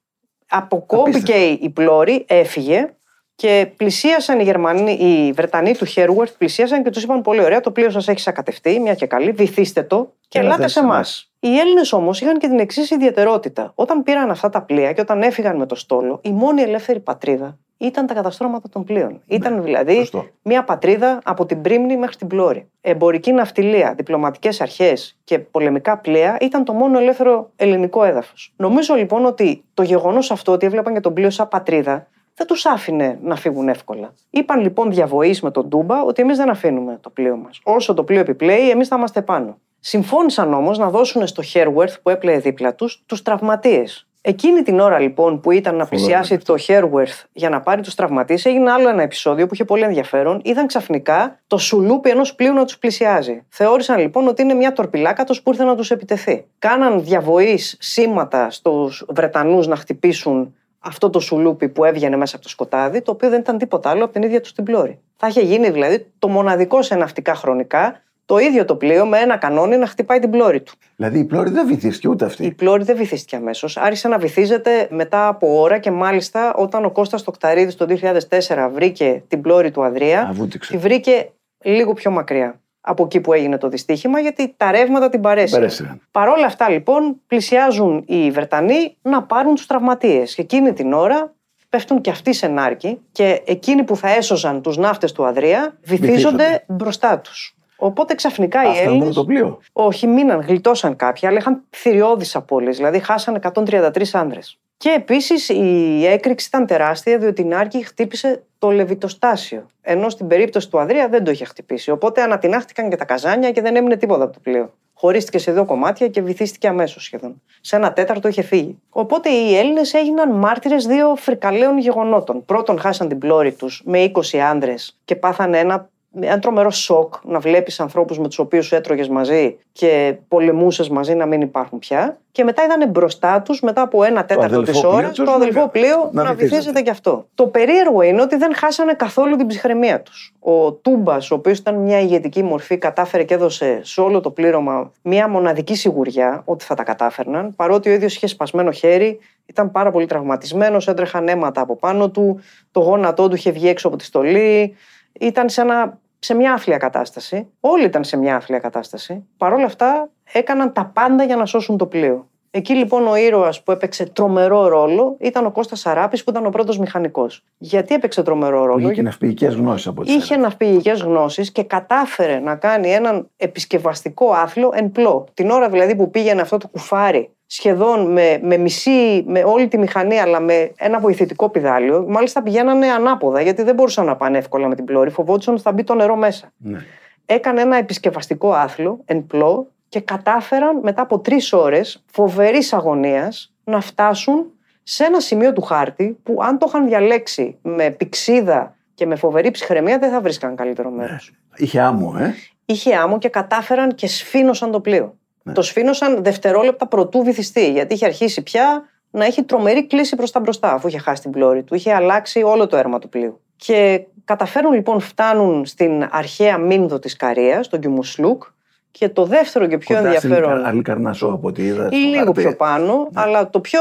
Αποκόπηκε 0.48 1.32
η 1.60 1.70
πλώρη, 1.70 2.24
έφυγε 2.28 2.94
και 3.34 3.72
πλησίασαν 3.76 4.40
οι, 4.40 4.42
Γερμανοί, 4.42 4.92
οι 4.92 5.32
Βρετανοί 5.32 5.76
του 5.76 5.84
Χέρουερτ, 5.84 6.32
πλησίασαν 6.38 6.82
και 6.82 6.90
τους 6.90 7.02
είπαν: 7.02 7.22
Πολύ 7.22 7.44
ωραία, 7.44 7.60
το 7.60 7.70
πλοίο 7.70 7.90
σας 7.90 8.08
έχει 8.08 8.20
σακατευτεί, 8.20 8.80
μια 8.80 8.94
και 8.94 9.06
καλή, 9.06 9.30
βυθίστε 9.30 9.82
το 9.82 10.12
και 10.28 10.38
ελάτε 10.38 10.68
σε 10.68 10.80
εμάς. 10.80 11.30
Οι 11.40 11.58
Έλληνες 11.58 11.92
όμως 11.92 12.20
είχαν 12.20 12.38
και 12.38 12.48
την 12.48 12.58
εξής 12.58 12.90
ιδιαιτερότητα. 12.90 13.72
Όταν 13.74 14.02
πήραν 14.02 14.30
αυτά 14.30 14.50
τα 14.50 14.62
πλοία 14.62 14.92
και 14.92 15.00
όταν 15.00 15.22
έφυγαν 15.22 15.56
με 15.56 15.66
το 15.66 15.74
στόλο, 15.74 16.20
η 16.22 16.30
μόνη 16.30 16.62
ελεύθερη 16.62 17.00
πατρίδα 17.00 17.58
ήταν 17.76 18.06
τα 18.06 18.14
καταστρώματα 18.14 18.68
των 18.68 18.84
πλοίων. 18.84 19.10
Ναι, 19.12 19.36
ήταν 19.36 19.62
δηλαδή 19.62 20.10
μια 20.42 20.64
πατρίδα 20.64 21.18
από 21.24 21.46
την 21.46 21.60
Πρίμνη 21.60 21.96
μέχρι 21.96 22.16
την 22.16 22.26
Πλώρη. 22.26 22.68
Εμπορική 22.80 23.32
ναυτιλία, 23.32 23.94
διπλωματικές 23.96 24.60
αρχές 24.60 25.18
και 25.24 25.38
πολεμικά 25.38 25.98
πλοία 25.98 26.36
ήταν 26.40 26.64
το 26.64 26.72
μόνο 26.72 26.98
ελεύθερο 26.98 27.50
ελληνικό 27.56 28.04
έδαφος. 28.04 28.52
Νομίζω 28.56 28.94
λοιπόν 28.94 29.24
ότι 29.24 29.64
το 29.74 29.82
γεγονός 29.82 30.30
αυτό 30.30 30.52
ότι 30.52 30.66
έβλεπαν 30.66 30.94
και 30.94 31.00
τον 31.00 31.14
πλοίο 31.14 31.30
σαν 31.30 31.48
πατρίδα 31.48 32.06
δεν 32.34 32.46
τους 32.46 32.66
άφηνε 32.66 33.18
να 33.22 33.36
φύγουν 33.36 33.68
εύκολα. 33.68 34.12
Είπαν 34.30 34.60
λοιπόν 34.60 34.90
διαβοής 34.90 35.42
με 35.42 35.50
τον 35.50 35.68
Ντούμπα 35.68 36.02
ότι 36.02 36.22
εμείς 36.22 36.36
δεν 36.36 36.50
αφήνουμε 36.50 36.98
το 37.00 37.10
πλοίο 37.10 37.36
μας. 37.36 37.60
Όσο 37.62 37.94
το 37.94 38.04
πλοίο 38.04 38.20
επιπλέει, 38.20 38.70
εμείς 38.70 38.88
θα 38.88 38.96
είμαστε 38.96 39.22
πάνω. 39.22 39.58
Συμφώνησαν 39.80 40.54
όμως 40.54 40.78
να 40.78 40.90
δώσουν 40.90 41.26
στο 41.26 41.42
Χέρουερθ 41.42 41.98
που 42.02 42.10
έπλεε 42.10 42.38
δίπλα 42.38 42.74
τους 42.74 43.02
τους 43.06 43.22
τραυματίες. 43.22 44.06
Εκείνη 44.26 44.62
την 44.62 44.80
ώρα 44.80 44.98
λοιπόν 44.98 45.40
που 45.40 45.50
ήταν 45.50 45.76
να 45.76 45.86
πλησιάσει 45.86 46.38
το 46.38 46.56
Χέρουερθ 46.56 47.22
για 47.32 47.48
να 47.48 47.60
πάρει 47.60 47.82
τους 47.82 47.94
τραυματίες, 47.94 48.44
έγινε 48.44 48.70
άλλο 48.70 48.88
ένα 48.88 49.02
επεισόδιο 49.02 49.46
που 49.46 49.54
είχε 49.54 49.64
πολύ 49.64 49.82
ενδιαφέρον. 49.82 50.40
Είδαν 50.44 50.66
ξαφνικά 50.66 51.40
το 51.46 51.58
σουλούπι 51.58 52.10
ενός 52.10 52.34
πλοίου 52.34 52.52
να 52.52 52.64
τους 52.64 52.78
πλησιάζει. 52.78 53.42
Θεώρησαν 53.48 53.98
λοιπόν 53.98 54.28
ότι 54.28 54.42
είναι 54.42 54.54
μια 54.54 54.72
τορπιλάκατος 54.72 55.42
που 55.42 55.50
ήρθε 55.50 55.64
να 55.64 55.74
τους 55.74 55.90
επιτεθεί. 55.90 56.44
Κάναν 56.58 57.04
διαβοής 57.04 57.76
σήματα 57.80 58.50
στους 58.50 59.04
Βρετανούς 59.08 59.66
να 59.66 59.76
χτυπήσουν 59.76 60.54
αυτό 60.84 61.10
το 61.10 61.20
σουλούπι 61.20 61.68
που 61.68 61.84
έβγαινε 61.84 62.16
μέσα 62.16 62.36
από 62.36 62.44
το 62.44 62.50
σκοτάδι, 62.50 63.02
το 63.02 63.10
οποίο 63.10 63.28
δεν 63.28 63.40
ήταν 63.40 63.58
τίποτα 63.58 63.90
άλλο 63.90 64.04
από 64.04 64.12
την 64.12 64.22
ίδια 64.22 64.40
του 64.40 64.52
την 64.52 64.64
πλώρη. 64.64 64.98
Θα 65.16 65.26
είχε 65.26 65.40
γίνει 65.40 65.70
δηλαδή 65.70 66.06
το 66.18 66.28
μοναδικό 66.28 66.82
σε 66.82 66.94
ναυτικά 66.94 67.34
χρονικά 67.34 68.02
το 68.26 68.38
ίδιο 68.38 68.64
το 68.64 68.76
πλοίο 68.76 69.06
με 69.06 69.18
ένα 69.18 69.36
κανόνι 69.36 69.76
να 69.76 69.86
χτυπάει 69.86 70.18
την 70.18 70.30
πλώρη 70.30 70.60
του. 70.60 70.72
Δηλαδή 70.96 71.18
η 71.18 71.24
πλώρη 71.24 71.50
δεν 71.50 71.66
βυθίστηκε 71.66 72.08
ούτε 72.08 72.24
αυτή. 72.24 72.44
Η 72.44 72.54
πλώρη 72.54 72.84
δεν 72.84 72.96
βυθίστηκε 72.96 73.36
αμέσως. 73.36 73.76
Άρχισε 73.76 74.08
να 74.08 74.18
βυθίζεται 74.18 74.88
μετά 74.90 75.28
από 75.28 75.60
ώρα 75.60 75.78
και 75.78 75.90
μάλιστα 75.90 76.54
όταν 76.54 76.84
ο 76.84 76.90
Κώστας 76.90 77.22
Τοκταρίδης 77.22 77.74
το 77.74 77.86
2004 77.88 78.70
βρήκε 78.72 79.22
την 79.28 79.40
πλώρη 79.40 79.70
του 79.70 79.84
Αδρία, 79.84 80.36
τη 80.68 80.76
βρήκε 80.76 81.30
λίγο 81.64 81.92
πιο 81.92 82.10
μακριά 82.10 82.60
από 82.86 83.04
εκεί 83.04 83.20
που 83.20 83.32
έγινε 83.32 83.58
το 83.58 83.68
δυστύχημα, 83.68 84.20
γιατί 84.20 84.54
τα 84.56 84.70
ρεύματα 84.70 85.08
την 85.08 85.20
παρέσυραν. 85.20 86.00
Παρ' 86.10 86.28
όλα 86.28 86.46
αυτά 86.46 86.70
λοιπόν 86.70 87.20
πλησιάζουν 87.26 88.04
οι 88.06 88.30
Βρετανοί 88.30 88.96
να 89.02 89.22
πάρουν 89.22 89.54
τους 89.54 89.66
τραυματίες. 89.66 90.34
Και 90.34 90.42
εκείνη 90.42 90.72
την 90.72 90.92
ώρα 90.92 91.34
πέφτουν 91.68 92.00
και 92.00 92.10
αυτοί 92.10 92.32
σε 92.32 92.46
νάρκη 92.46 93.00
και 93.12 93.42
εκείνοι 93.44 93.82
που 93.82 93.96
θα 93.96 94.08
έσωζαν 94.08 94.62
τους 94.62 94.76
ναύτες 94.76 95.12
του 95.12 95.26
Αδρία 95.26 95.76
βυθίζονται 95.82 96.64
μπροστά 96.68 97.18
τους. 97.18 97.56
Οπότε 97.76 98.14
ξαφνικά 98.14 98.62
οι 98.64 98.78
Έλληνες. 98.78 99.14
το 99.14 99.24
πλοίο. 99.24 99.58
Όχι, 99.72 100.06
μείναν, 100.06 100.40
γλιτώσαν 100.40 100.96
κάποιοι, 100.96 101.28
αλλά 101.28 101.38
είχαν 101.38 101.62
θηριώδεις 101.70 102.36
απώλειες. 102.36 102.76
Δηλαδή 102.76 102.98
χάσανε 102.98 103.36
133 103.36 104.14
άνδρες. 104.14 104.58
Και 104.76 104.94
επίσης 104.96 105.48
η 105.48 106.06
έκρηξη 106.06 106.46
ήταν 106.46 106.66
τεράστια, 106.66 107.18
διότι 107.18 107.42
η 107.42 107.44
Νάρκη 107.44 107.84
χτύπησε 107.84 108.42
το 108.64 108.70
λεβιτοστάσιο. 108.70 109.66
Ενώ 109.82 110.08
στην 110.08 110.26
περίπτωση 110.26 110.70
του 110.70 110.78
Αδρία 110.80 111.08
δεν 111.08 111.24
το 111.24 111.30
είχε 111.30 111.44
χτυπήσει. 111.44 111.90
Οπότε 111.90 112.22
ανατινάχτηκαν 112.22 112.90
και 112.90 112.96
τα 112.96 113.04
καζάνια 113.04 113.50
και 113.50 113.60
δεν 113.60 113.76
έμεινε 113.76 113.96
τίποτα 113.96 114.24
από 114.24 114.32
το 114.32 114.38
πλοίο. 114.42 114.72
Χωρίστηκε 114.94 115.38
σε 115.38 115.52
δύο 115.52 115.64
κομμάτια 115.64 116.08
και 116.08 116.22
βυθίστηκε 116.22 116.68
αμέσως 116.68 117.04
σχεδόν. 117.04 117.42
Σε 117.60 117.76
ένα 117.76 117.92
τέταρτο 117.92 118.28
είχε 118.28 118.42
φύγει. 118.42 118.78
Οπότε 118.90 119.28
οι 119.28 119.56
Έλληνες 119.56 119.94
έγιναν 119.94 120.30
μάρτυρες 120.30 120.86
δύο 120.86 121.14
φρικαλαίων 121.16 121.78
γεγονότων. 121.78 122.44
Πρώτον, 122.44 122.78
χάσαν 122.78 123.08
την 123.08 123.18
πλώρη 123.18 123.52
τους 123.52 123.82
με 123.84 124.12
20 124.14 124.38
άνδρε 124.38 124.74
και 125.04 125.16
πάθανε 125.16 125.58
ένα 125.58 125.88
ένα 126.20 126.38
τρομερό 126.38 126.70
σοκ 126.70 127.14
να 127.24 127.38
βλέπεις 127.38 127.80
ανθρώπους 127.80 128.18
με 128.18 128.28
τους 128.28 128.38
οποίους 128.38 128.72
έτρωγες 128.72 129.08
μαζί 129.08 129.56
και 129.72 130.14
πολεμούσες 130.28 130.88
μαζί 130.88 131.14
να 131.14 131.26
μην 131.26 131.40
υπάρχουν 131.40 131.78
πια. 131.78 132.18
Και 132.32 132.44
μετά 132.44 132.64
είδαν 132.64 132.88
μπροστά 132.88 133.42
τους, 133.42 133.60
μετά 133.60 133.82
από 133.82 134.04
ένα 134.04 134.24
τέταρτο 134.24 134.62
της 134.62 134.84
ώρας, 134.84 135.16
το 135.16 135.30
αδελφό 135.30 135.68
πλοίο 135.68 136.08
να, 136.12 136.22
να 136.22 136.34
βυθίζεται 136.34 136.82
κι 136.82 136.90
αυτό. 136.90 137.26
Το 137.34 137.46
περίεργο 137.46 138.02
είναι 138.02 138.22
ότι 138.22 138.36
δεν 138.36 138.54
χάσανε 138.54 138.94
καθόλου 138.94 139.36
την 139.36 139.46
ψυχραιμία 139.46 140.00
τους. 140.00 140.34
Ο 140.40 140.72
Τούμπας, 140.72 141.30
ο 141.30 141.34
οποίος 141.34 141.58
ήταν 141.58 141.74
μια 141.74 142.00
ηγετική 142.00 142.42
μορφή, 142.42 142.78
κατάφερε 142.78 143.22
και 143.22 143.34
έδωσε 143.34 143.80
σε 143.82 144.00
όλο 144.00 144.20
το 144.20 144.30
πλήρωμα 144.30 144.92
μια 145.02 145.28
μοναδική 145.28 145.74
σιγουριά 145.74 146.42
ότι 146.44 146.64
θα 146.64 146.74
τα 146.74 146.82
κατάφερναν, 146.82 147.54
παρότι 147.56 147.90
ο 147.90 147.92
ίδιος 147.92 148.16
είχε 148.16 148.26
σπασμένο 148.26 148.70
χέρι, 148.70 149.18
ήταν 149.46 149.70
πάρα 149.70 149.90
πολύ 149.90 150.06
τραυματισμένος, 150.06 150.88
έτρεχαν 150.88 151.28
αίματα 151.28 151.60
από 151.60 151.76
πάνω 151.76 152.10
του, 152.10 152.40
το 152.70 152.80
γόνατό 152.80 153.28
του 153.28 153.34
είχε 153.34 153.50
βγει 153.50 153.68
έξω 153.68 153.88
από 153.88 153.96
τη 153.96 154.04
στολή. 154.04 154.74
Ήταν 155.20 155.48
σε 155.48 155.60
ένα 155.60 155.98
σε 156.24 156.34
μια 156.34 156.52
άθλια 156.52 156.76
κατάσταση. 156.76 157.46
Όλοι 157.60 157.84
ήταν 157.84 158.04
σε 158.04 158.16
μια 158.16 158.36
άθλια 158.36 158.58
κατάσταση. 158.58 159.24
Παρ' 159.36 159.52
όλα 159.52 159.64
αυτά 159.64 160.10
έκαναν 160.32 160.72
τα 160.72 160.90
πάντα 160.94 161.24
για 161.24 161.36
να 161.36 161.46
σώσουν 161.46 161.76
το 161.76 161.86
πλοίο. 161.86 162.28
Εκεί 162.50 162.74
λοιπόν 162.74 163.06
ο 163.06 163.16
ήρωας 163.16 163.62
που 163.62 163.72
έπαιξε 163.72 164.06
τρομερό 164.06 164.68
ρόλο 164.68 165.16
ήταν 165.20 165.46
ο 165.46 165.50
Κώστας 165.50 165.80
Σαράπης 165.80 166.24
που 166.24 166.30
ήταν 166.30 166.46
ο 166.46 166.50
πρώτος 166.50 166.78
μηχανικός. 166.78 167.44
Γιατί 167.58 167.94
έπαιξε 167.94 168.22
τρομερό 168.22 168.64
ρόλο; 168.64 168.90
Είχε 168.90 169.02
ναυπηγικές 169.02 169.54
γνώσεις 169.54 169.86
από 169.86 170.00
ό,τι 170.00 170.12
Είχε 170.12 170.36
ναυπηγικές 170.36 171.00
γνώσεις 171.02 171.52
και 171.52 171.62
κατάφερε 171.62 172.38
να 172.38 172.56
κάνει 172.56 172.92
έναν 172.92 173.28
επισκευαστικό 173.36 174.30
άθλο 174.30 174.70
εν 174.74 174.90
πλώ. 174.90 175.26
Την 175.34 175.50
ώρα 175.50 175.68
δηλαδή 175.68 175.96
που 175.96 176.10
πήγαινε 176.10 176.40
αυτό 176.40 176.58
το 176.58 176.68
κουφάρι 176.68 177.33
σχεδόν 177.56 178.12
με, 178.12 178.38
με 178.42 178.56
μισή, 178.56 179.24
με 179.26 179.42
όλη 179.44 179.68
τη 179.68 179.78
μηχανή, 179.78 180.20
αλλά 180.20 180.40
με 180.40 180.72
ένα 180.76 180.98
βοηθητικό 180.98 181.48
πιδάλιο. 181.48 182.04
Μάλιστα 182.08 182.42
πηγαίνανε 182.42 182.86
ανάποδα, 182.86 183.40
γιατί 183.40 183.62
δεν 183.62 183.74
μπορούσαν 183.74 184.06
να 184.06 184.16
πάνε 184.16 184.38
εύκολα 184.38 184.68
με 184.68 184.74
την 184.74 184.84
πλώρη. 184.84 185.10
Φοβόντουσαν 185.10 185.54
ότι 185.54 185.62
θα 185.62 185.72
μπει 185.72 185.84
το 185.84 185.94
νερό 185.94 186.16
μέσα. 186.16 186.52
Ναι. 186.56 186.78
Έκανε 187.26 187.60
ένα 187.60 187.76
επισκευαστικό 187.76 188.52
άθλο, 188.52 189.00
εν 189.04 189.26
πλώ, 189.26 189.66
και 189.88 190.00
κατάφεραν 190.00 190.80
μετά 190.82 191.02
από 191.02 191.18
τρεις 191.18 191.52
ώρες 191.52 192.04
φοβερής 192.12 192.72
αγωνίας 192.72 193.52
να 193.64 193.80
φτάσουν 193.80 194.46
σε 194.82 195.04
ένα 195.04 195.20
σημείο 195.20 195.52
του 195.52 195.62
χάρτη 195.62 196.18
που 196.22 196.38
αν 196.42 196.58
το 196.58 196.66
είχαν 196.68 196.86
διαλέξει 196.86 197.58
με 197.62 197.90
πηξίδα 197.90 198.76
και 198.94 199.06
με 199.06 199.16
φοβερή 199.16 199.50
ψυχραιμία 199.50 199.98
δεν 199.98 200.10
θα 200.10 200.20
βρίσκαν 200.20 200.56
καλύτερο 200.56 200.90
μέρος. 200.90 201.32
Ναι. 201.32 201.64
Είχε 201.64 201.80
άμμο, 201.80 202.14
ε. 202.18 202.34
Είχε 202.64 202.94
άμμο 202.94 203.18
και 203.18 203.28
κατάφεραν 203.28 203.94
και 203.94 204.06
σφήνωσαν 204.06 204.70
το 204.70 204.80
πλοίο. 204.80 205.14
Ναι. 205.46 205.52
Το 205.52 205.62
σφήνωσαν 205.62 206.24
δευτερόλεπτα 206.24 206.86
πρωτού 206.86 207.22
βυθιστεί, 207.22 207.70
γιατί 207.70 207.94
είχε 207.94 208.04
αρχίσει 208.04 208.42
πια 208.42 208.82
να 209.10 209.24
έχει 209.24 209.42
τρομερή 209.42 209.86
κλίση 209.86 210.16
προς 210.16 210.30
τα 210.30 210.40
μπροστά, 210.40 210.72
αφού 210.72 210.88
είχε 210.88 210.98
χάσει 210.98 211.22
την 211.22 211.30
πλώρη 211.30 211.62
του. 211.62 211.74
Είχε 211.74 211.94
αλλάξει 211.94 212.42
όλο 212.42 212.66
το 212.66 212.76
έρμα 212.76 212.98
του 212.98 213.08
πλοίου. 213.08 213.40
Και 213.56 214.06
καταφέρουν 214.24 214.72
λοιπόν, 214.72 215.00
φτάνουν 215.00 215.66
στην 215.66 216.08
αρχαία 216.10 216.58
μήνδο 216.58 216.98
της 216.98 217.16
Καρίας, 217.16 217.68
τον 217.68 217.80
Κιουμουσλούκ, 217.80 218.42
και 218.90 219.08
το 219.08 219.24
δεύτερο 219.24 219.66
και 219.66 219.78
πιο 219.78 219.96
Κοντά 219.96 220.06
ενδιαφέρον. 220.06 220.64
Άλλη 220.64 220.82
Καρνασό 220.82 221.26
από 221.26 221.48
ό,τι 221.48 221.62
είδα. 221.62 221.88
Λίγο 221.92 222.32
πιο 222.32 222.56
πάνω, 222.56 222.96
ναι. 222.96 223.20
αλλά 223.22 223.50
το 223.50 223.60
πιο 223.60 223.80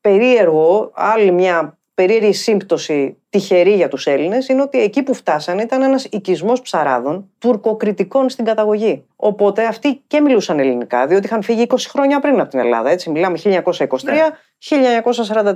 περίεργο, 0.00 0.90
άλλη 0.94 1.30
μια 1.30 1.78
περίεργη 1.94 2.32
σύμπτωση 2.32 3.16
τυχερή 3.28 3.74
για 3.74 3.88
τους 3.88 4.06
Έλληνες 4.06 4.48
είναι 4.48 4.62
ότι 4.62 4.80
εκεί 4.80 5.02
που 5.02 5.14
φτάσανε 5.14 5.62
ήταν 5.62 5.82
ένας 5.82 6.04
οικισμός 6.04 6.60
ψαράδων 6.60 7.30
τουρκοκριτικών 7.38 8.28
στην 8.28 8.44
καταγωγή. 8.44 9.04
Οπότε 9.16 9.64
αυτοί 9.64 10.02
και 10.06 10.20
μιλούσαν 10.20 10.58
ελληνικά, 10.58 11.06
διότι 11.06 11.26
είχαν 11.26 11.42
φύγει 11.42 11.66
20 11.68 11.76
χρόνια 11.88 12.20
πριν 12.20 12.40
από 12.40 12.50
την 12.50 12.58
Ελλάδα. 12.58 12.90
Έτσι, 12.90 13.10
μιλάμε 13.10 13.38
1923-1943. 13.44 13.52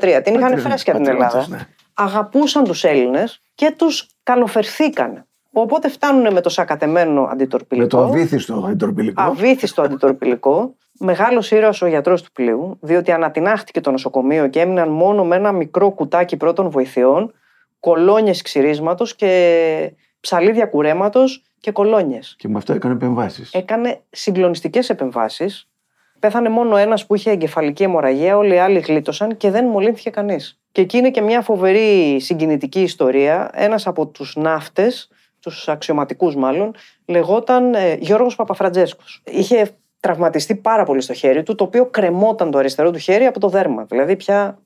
Ναι. 0.00 0.20
Την 0.20 0.34
είχαν 0.34 0.58
φρέσκια 0.58 0.94
την 0.94 1.08
Ελλάδα. 1.08 1.46
Ναι. 1.48 1.58
Αγαπούσαν 1.94 2.64
τους 2.64 2.84
Έλληνες 2.84 3.42
και 3.54 3.74
τους 3.76 4.08
καλοφερθήκαν. 4.22 5.27
Οπότε 5.52 5.88
φτάνουν 5.88 6.32
με 6.32 6.40
το 6.40 6.48
σακατεμένο 6.48 7.22
αντιτορπιλικό. 7.22 7.98
Με 7.98 8.02
το 8.02 8.08
αβύθιστο 8.08 8.54
αντιτορπιλικό. 8.54 9.22
Αβύθιστο 9.22 9.82
αντιτορπιλικό. 9.82 10.74
Μεγάλος 11.00 11.50
ήρωας 11.50 11.82
ο 11.82 11.86
γιατρός 11.86 12.22
του 12.22 12.32
πλοίου, 12.32 12.78
διότι 12.80 13.12
ανατινάχτηκε 13.12 13.80
το 13.80 13.90
νοσοκομείο 13.90 14.48
και 14.48 14.60
έμειναν 14.60 14.88
μόνο 14.88 15.24
με 15.24 15.36
ένα 15.36 15.52
μικρό 15.52 15.90
κουτάκι 15.90 16.36
πρώτων 16.36 16.70
βοηθειών, 16.70 17.32
κολόνιες 17.80 18.42
ξυρίσματος 18.42 19.14
και 19.14 19.92
ψαλίδια 20.20 20.66
κουρέματος 20.66 21.42
και 21.60 21.70
κολόνιες. 21.70 22.34
Και 22.38 22.48
με 22.48 22.58
αυτό 22.58 22.72
έκανε 22.72 22.94
επεμβάσεις. 22.94 23.52
Έκανε 23.52 24.00
συγκλονιστικές 24.10 24.90
επεμβάσεις. 24.90 25.68
Πέθανε 26.18 26.48
μόνο 26.48 26.76
ένας 26.76 27.06
που 27.06 27.14
είχε 27.14 27.30
εγκεφαλική 27.30 27.82
αιμορραγία, 27.82 28.36
όλοι 28.36 28.54
οι 28.54 28.58
άλλοι 28.58 28.78
γλίτωσαν 28.78 29.36
και 29.36 29.50
δεν 29.50 29.64
μολύνθηκε 29.64 30.10
κανείς. 30.10 30.60
Και 30.72 30.80
εκεί 30.80 30.96
είναι 30.96 31.10
και 31.10 31.20
μια 31.20 31.40
φοβερή 31.40 32.20
συγκινητική 32.20 32.80
ιστορία. 32.80 33.50
Ένας 33.52 33.86
από 33.86 34.06
τους 34.06 34.36
ναύτες, 34.36 35.08
τους 35.54 35.68
αξιωματικούς 35.68 36.36
μάλλον, 36.36 36.74
λεγόταν 37.04 37.74
ε, 37.74 37.94
Γιώργος 37.94 38.36
Παπαφραντζέσκος. 38.36 39.22
Είχε 39.24 39.70
τραυματιστεί 40.00 40.54
πάρα 40.54 40.84
πολύ 40.84 41.00
στο 41.00 41.12
χέρι 41.12 41.42
του, 41.42 41.54
το 41.54 41.64
οποίο 41.64 41.86
κρεμόταν 41.86 42.50
το 42.50 42.58
αριστερό 42.58 42.90
του 42.90 42.98
χέρι 42.98 43.24
από 43.24 43.40
το 43.40 43.48
δέρμα. 43.48 43.84
Δηλαδή 43.84 44.16
πια 44.16 44.58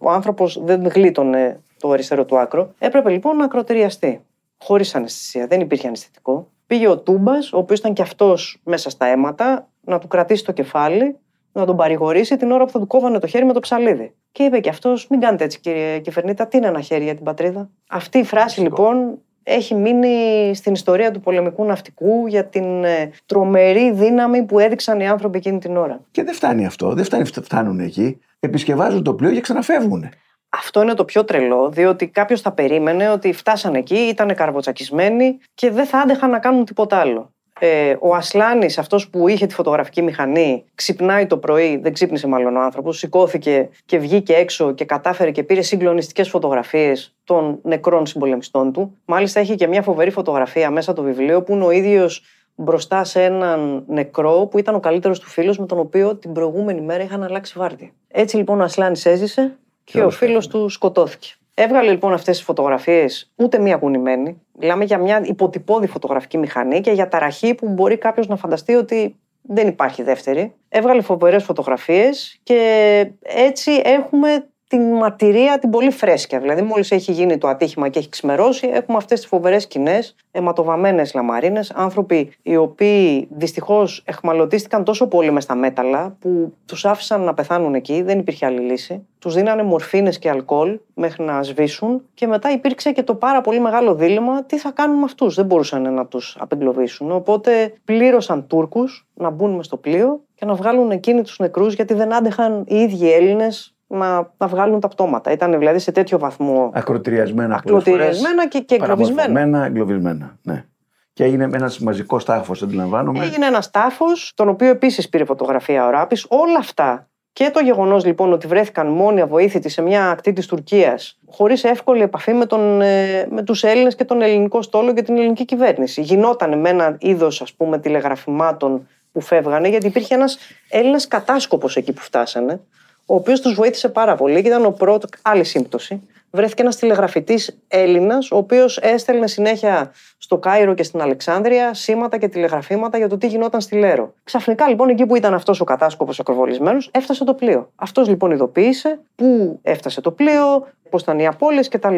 ο 0.00 0.10
άνθρωπος 0.10 0.58
δεν 0.62 0.86
γλίτωνε 0.86 1.60
το 1.80 1.90
αριστερό 1.90 2.24
του 2.24 2.38
άκρο. 2.38 2.74
Έπρεπε 2.78 3.10
λοιπόν 3.10 3.36
να 3.36 3.44
ακροτηριαστεί. 3.44 4.20
Χωρίς 4.58 4.94
αναισθησία, 4.94 5.46
δεν 5.46 5.60
υπήρχε 5.60 5.86
αναισθητικό. 5.86 6.50
Πήγε 6.66 6.88
ο 6.88 6.98
Τούμπας, 6.98 7.52
ο 7.52 7.58
οποίος 7.58 7.78
ήταν 7.78 7.92
και 7.92 8.02
αυτός 8.02 8.60
μέσα 8.64 8.90
στα 8.90 9.06
αίματα, 9.06 9.68
να 9.80 9.98
του 9.98 10.06
κρατήσει 10.06 10.44
το 10.44 10.52
κεφάλι, 10.52 11.16
να 11.52 11.64
τον 11.64 11.76
παρηγορήσει 11.76 12.36
την 12.36 12.50
ώρα 12.50 12.64
που 12.64 12.70
θα 12.70 12.78
του 12.78 12.86
κόβανε 12.86 13.18
το 13.18 13.26
χέρι 13.26 13.44
με 13.44 13.52
το 13.52 13.60
ψαλίδι. 13.60 14.14
Και 14.32 14.42
είπε 14.42 14.60
και 14.60 14.68
αυτός: 14.68 15.06
Μην 15.08 15.20
κάνετε 15.20 15.44
έτσι, 15.44 15.60
κύριε 15.60 15.98
Κεφερνίτα, 15.98 16.46
τι 16.46 16.56
είναι 16.56 16.66
ένα 16.66 16.80
χέρι 16.80 17.04
για 17.04 17.14
την 17.14 17.24
πατρίδα. 17.24 17.70
Αυτή 17.88 18.18
η 18.18 18.24
φράση 18.24 18.60
λοιπόν 18.60 19.18
έχει 19.48 19.74
μείνει 19.74 20.54
στην 20.54 20.72
ιστορία 20.72 21.10
του 21.10 21.20
πολεμικού 21.20 21.64
ναυτικού 21.64 22.26
για 22.26 22.44
την 22.44 22.84
ε, 22.84 23.10
τρομερή 23.26 23.92
δύναμη 23.92 24.42
που 24.42 24.58
έδειξαν 24.58 25.00
οι 25.00 25.08
άνθρωποι 25.08 25.38
εκείνη 25.38 25.58
την 25.58 25.76
ώρα. 25.76 26.00
Και 26.10 26.22
δεν 26.22 26.34
φτάνει 26.34 26.66
αυτό, 26.66 26.92
δεν 26.92 27.04
φτάνει, 27.04 27.24
φτάνουν 27.24 27.80
εκεί. 27.80 28.20
Επισκευάζουν 28.40 29.02
το 29.02 29.14
πλοίο 29.14 29.32
και 29.32 29.40
ξαναφεύγουν. 29.40 30.08
Αυτό 30.48 30.82
είναι 30.82 30.94
το 30.94 31.04
πιο 31.04 31.24
τρελό, 31.24 31.70
διότι 31.70 32.08
κάποιος 32.08 32.40
θα 32.40 32.52
περίμενε 32.52 33.10
ότι 33.10 33.32
φτάσανε 33.32 33.78
εκεί, 33.78 33.98
ήταν 33.98 34.34
καρποτσακισμένοι 34.34 35.38
και 35.54 35.70
δεν 35.70 35.86
θα 35.86 35.98
άντεχαν 35.98 36.30
να 36.30 36.38
κάνουν 36.38 36.64
τίποτα 36.64 36.96
άλλο. 36.96 37.34
Ε, 37.58 37.96
ο 38.00 38.14
Ασλάνης, 38.14 38.78
αυτός 38.78 39.08
που 39.08 39.28
είχε 39.28 39.46
τη 39.46 39.54
φωτογραφική 39.54 40.02
μηχανή, 40.02 40.64
ξυπνάει 40.74 41.26
το 41.26 41.36
πρωί, 41.36 41.76
δεν 41.76 41.92
ξύπνησε 41.92 42.26
μάλλον 42.26 42.56
ο 42.56 42.60
άνθρωπος, 42.60 42.98
σηκώθηκε 42.98 43.68
και 43.86 43.98
βγήκε 43.98 44.32
έξω 44.32 44.72
και 44.72 44.84
κατάφερε 44.84 45.30
και 45.30 45.42
πήρε 45.42 45.62
συγκλονιστικές 45.62 46.28
φωτογραφίες 46.28 47.14
των 47.24 47.58
νεκρών 47.62 48.06
συμπολεμιστών 48.06 48.72
του. 48.72 48.96
Μάλιστα, 49.04 49.40
έχει 49.40 49.54
και 49.54 49.66
μια 49.66 49.82
φοβερή 49.82 50.10
φωτογραφία 50.10 50.70
μέσα 50.70 50.92
το 50.92 51.02
βιβλίο 51.02 51.42
που 51.42 51.52
είναι 51.52 51.64
ο 51.64 51.70
ίδιος 51.70 52.22
μπροστά 52.54 53.04
σε 53.04 53.22
έναν 53.22 53.84
νεκρό 53.86 54.48
που 54.50 54.58
ήταν 54.58 54.74
ο 54.74 54.80
καλύτερος 54.80 55.20
του 55.20 55.28
φίλος 55.28 55.58
με 55.58 55.66
τον 55.66 55.78
οποίο 55.78 56.16
την 56.16 56.32
προηγούμενη 56.32 56.80
μέρα 56.80 57.02
είχαν 57.02 57.22
αλλάξει 57.22 57.54
βάρδια. 57.58 57.90
Έτσι 58.08 58.36
λοιπόν 58.36 58.60
ο 58.60 58.64
Ασλάνης 58.64 59.06
έζησε 59.06 59.56
και 59.84 59.96
ο 59.96 60.00
Τέλος 60.00 60.16
φίλος 60.16 60.46
του 60.46 60.68
σκοτώθηκε. 60.68 61.34
Έβγαλε 61.58 61.90
λοιπόν 61.90 62.12
αυτές 62.12 62.36
τις 62.36 62.46
φωτογραφίες, 62.46 63.32
ούτε 63.36 63.58
μία 63.58 63.76
κουνημένη. 63.76 64.42
Μιλάμε 64.58 64.84
για 64.84 64.98
μια 64.98 65.20
υποτυπώδη 65.24 65.86
φωτογραφική 65.86 66.38
μηχανή 66.38 66.80
και 66.80 66.90
για 66.90 67.08
ταραχή 67.08 67.54
που 67.54 67.68
μπορεί 67.68 67.96
κάποιος 67.98 68.26
να 68.26 68.36
φανταστεί 68.36 68.74
ότι 68.74 69.16
δεν 69.42 69.68
υπάρχει 69.68 70.02
δεύτερη. 70.02 70.54
Έβγαλε 70.68 71.02
φοβερές 71.02 71.44
φωτογραφίες 71.44 72.40
και 72.42 73.10
έτσι 73.22 73.80
έχουμε 73.84 74.48
την 74.68 74.80
μαρτυρία 74.80 75.58
την 75.58 75.70
πολύ 75.70 75.90
φρέσκια. 75.90 76.40
Δηλαδή, 76.40 76.62
μόλις 76.62 76.90
έχει 76.90 77.12
γίνει 77.12 77.38
το 77.38 77.48
ατύχημα 77.48 77.88
και 77.88 77.98
έχει 77.98 78.08
ξημερώσει, 78.08 78.68
έχουμε 78.72 78.96
αυτές 78.96 79.20
τις 79.20 79.28
φοβερές 79.28 79.62
σκηνές, 79.62 80.14
αιματοβαμμένες 80.30 81.14
λαμαρίνες, 81.14 81.70
άνθρωποι 81.70 82.32
οι 82.42 82.56
οποίοι 82.56 83.28
δυστυχώς 83.30 84.02
εχμαλωτίστηκαν 84.06 84.84
τόσο 84.84 85.06
πολύ 85.06 85.30
μες 85.30 85.42
στα 85.42 85.54
μέταλλα 85.54 86.16
που 86.20 86.52
τους 86.66 86.84
άφησαν 86.84 87.20
να 87.20 87.34
πεθάνουν 87.34 87.74
εκεί, 87.74 88.02
δεν 88.02 88.18
υπήρχε 88.18 88.46
άλλη 88.46 88.60
λύση. 88.60 89.06
Τους 89.18 89.34
δίνανε 89.34 89.62
μορφίνες 89.62 90.18
και 90.18 90.30
αλκοόλ 90.30 90.78
μέχρι 90.94 91.24
να 91.24 91.42
σβήσουν 91.42 92.02
και 92.14 92.26
μετά 92.26 92.50
υπήρξε 92.50 92.92
και 92.92 93.02
το 93.02 93.14
πάρα 93.14 93.40
πολύ 93.40 93.60
μεγάλο 93.60 93.94
δίλημα 93.94 94.44
τι 94.44 94.58
θα 94.58 94.70
κάνουν 94.70 94.98
με 94.98 95.04
αυτούς. 95.04 95.34
Δεν 95.34 95.44
μπορούσαν 95.46 95.94
να 95.94 96.06
τους 96.06 96.36
απεγκλωβίσουν. 96.40 97.10
Οπότε 97.10 97.72
πλήρωσαν 97.84 98.46
Τούρκους 98.46 99.06
να 99.14 99.30
μπουν 99.30 99.50
μες 99.50 99.66
στο 99.66 99.76
πλοίο 99.76 100.20
και 100.34 100.44
να 100.44 100.54
βγάλουν 100.54 100.90
εκείνοι 100.90 101.22
τους 101.22 101.38
νεκρούς 101.38 101.74
γιατί 101.74 101.94
δεν 101.94 102.14
άντεχαν 102.14 102.64
οι 102.66 102.76
ίδιοι 102.76 103.12
Έλληνες 103.12 103.75
να, 103.86 104.30
να 104.36 104.46
βγάλουν 104.46 104.80
τα 104.80 104.88
πτώματα. 104.88 105.32
Ήταν 105.32 105.58
δηλαδή 105.58 105.78
σε 105.78 105.92
τέτοιο 105.92 106.18
βαθμό 106.18 106.70
Ακροτηριασμένα 106.74 107.60
πολλές 107.64 107.82
φορές. 107.84 108.04
ακροτηριασμένα 108.04 108.48
και, 108.48 108.60
και 108.60 108.74
εγκλωβισμένα. 108.74 109.22
Παραμορφωμένα, 109.22 109.64
εγκλωβισμένα. 109.64 110.38
Ναι. 110.42 110.64
Και 111.12 111.24
έγινε 111.24 111.44
ένας 111.44 111.78
μαζικός 111.78 112.24
τάφος, 112.24 112.62
αντιλαμβάνομαι. 112.62 113.24
Έγινε 113.24 113.46
ένας 113.46 113.70
τάφος, 113.70 114.32
τον 114.34 114.48
οποίο 114.48 114.68
επίσης 114.68 115.08
πήρε 115.08 115.24
φωτογραφία 115.24 115.86
ο 115.86 115.90
Ράπης. 115.90 116.26
Όλα 116.28 116.58
αυτά 116.58 117.08
και 117.32 117.50
το 117.50 117.60
γεγονός 117.60 118.04
λοιπόν 118.04 118.32
ότι 118.32 118.46
βρέθηκαν 118.46 118.86
μόνοι 118.86 119.20
αβοήθητοι 119.20 119.68
σε 119.68 119.82
μια 119.82 120.10
ακτή 120.10 120.32
της 120.32 120.46
Τουρκίας, 120.46 121.18
χωρίς 121.30 121.64
εύκολη 121.64 122.02
επαφή 122.02 122.32
με, 122.32 122.46
τον, 122.46 122.80
ε, 122.80 123.26
με 123.30 123.42
τους 123.42 123.64
Έλληνες 123.64 123.94
και 123.94 124.04
τον 124.04 124.22
ελληνικό 124.22 124.62
στόλο 124.62 124.94
και 124.94 125.02
την 125.02 125.16
ελληνική 125.16 125.44
κυβέρνηση. 125.44 126.00
Γινόταν 126.00 126.58
με 126.58 126.68
ένα 126.68 126.96
είδος 127.00 127.42
ας 127.42 127.52
πούμε 127.52 127.78
τηλεγραφημάτων 127.78 128.88
που 129.12 129.20
φεύγανε, 129.20 129.68
γιατί 129.68 129.86
υπήρχε 129.86 130.14
ένας 130.14 130.38
Έλληνας 130.68 131.08
κατάσκοπος 131.08 131.76
εκεί 131.76 131.92
που 131.92 132.00
φτάσανε, 132.00 132.60
ο 133.06 133.14
οποίος 133.14 133.40
τους 133.40 133.54
βοήθησε 133.54 133.88
πάρα 133.88 134.14
πολύ 134.14 134.42
και 134.42 134.48
ήταν 134.48 134.64
ο 134.64 134.70
πρώτο. 134.70 135.08
Άλλη 135.22 135.44
σύμπτωση. 135.44 136.00
Βρέθηκε 136.30 136.62
ένας 136.62 136.76
τηλεγραφητής 136.76 137.58
Έλληνας, 137.68 138.30
ο 138.30 138.36
οποίος 138.36 138.78
έστελνε 138.78 139.26
συνέχεια 139.26 139.92
στο 140.18 140.38
Κάιρο 140.38 140.74
και 140.74 140.82
στην 140.82 141.00
Αλεξάνδρεια 141.00 141.74
σήματα 141.74 142.18
και 142.18 142.28
τηλεγραφήματα 142.28 142.98
για 142.98 143.08
το 143.08 143.18
τι 143.18 143.26
γινόταν 143.26 143.60
στη 143.60 143.76
Λέρο. 143.76 144.14
Ξαφνικά 144.24 144.68
λοιπόν, 144.68 144.88
εκεί 144.88 145.06
που 145.06 145.16
ήταν 145.16 145.34
αυτός 145.34 145.60
ο 145.60 145.64
κατάσκοπος 145.64 146.20
ακροβολισμένο, 146.20 146.78
έφτασε 146.90 147.24
το 147.24 147.34
πλοίο. 147.34 147.70
Αυτός 147.74 148.08
λοιπόν 148.08 148.30
ειδοποίησε 148.30 148.98
πού 149.14 149.58
έφτασε 149.62 150.00
το 150.00 150.10
πλοίο, 150.10 150.66
πώς 150.90 151.02
ήταν 151.02 151.18
οι 151.18 151.26
απώλειες 151.26 151.68
κτλ. 151.68 151.96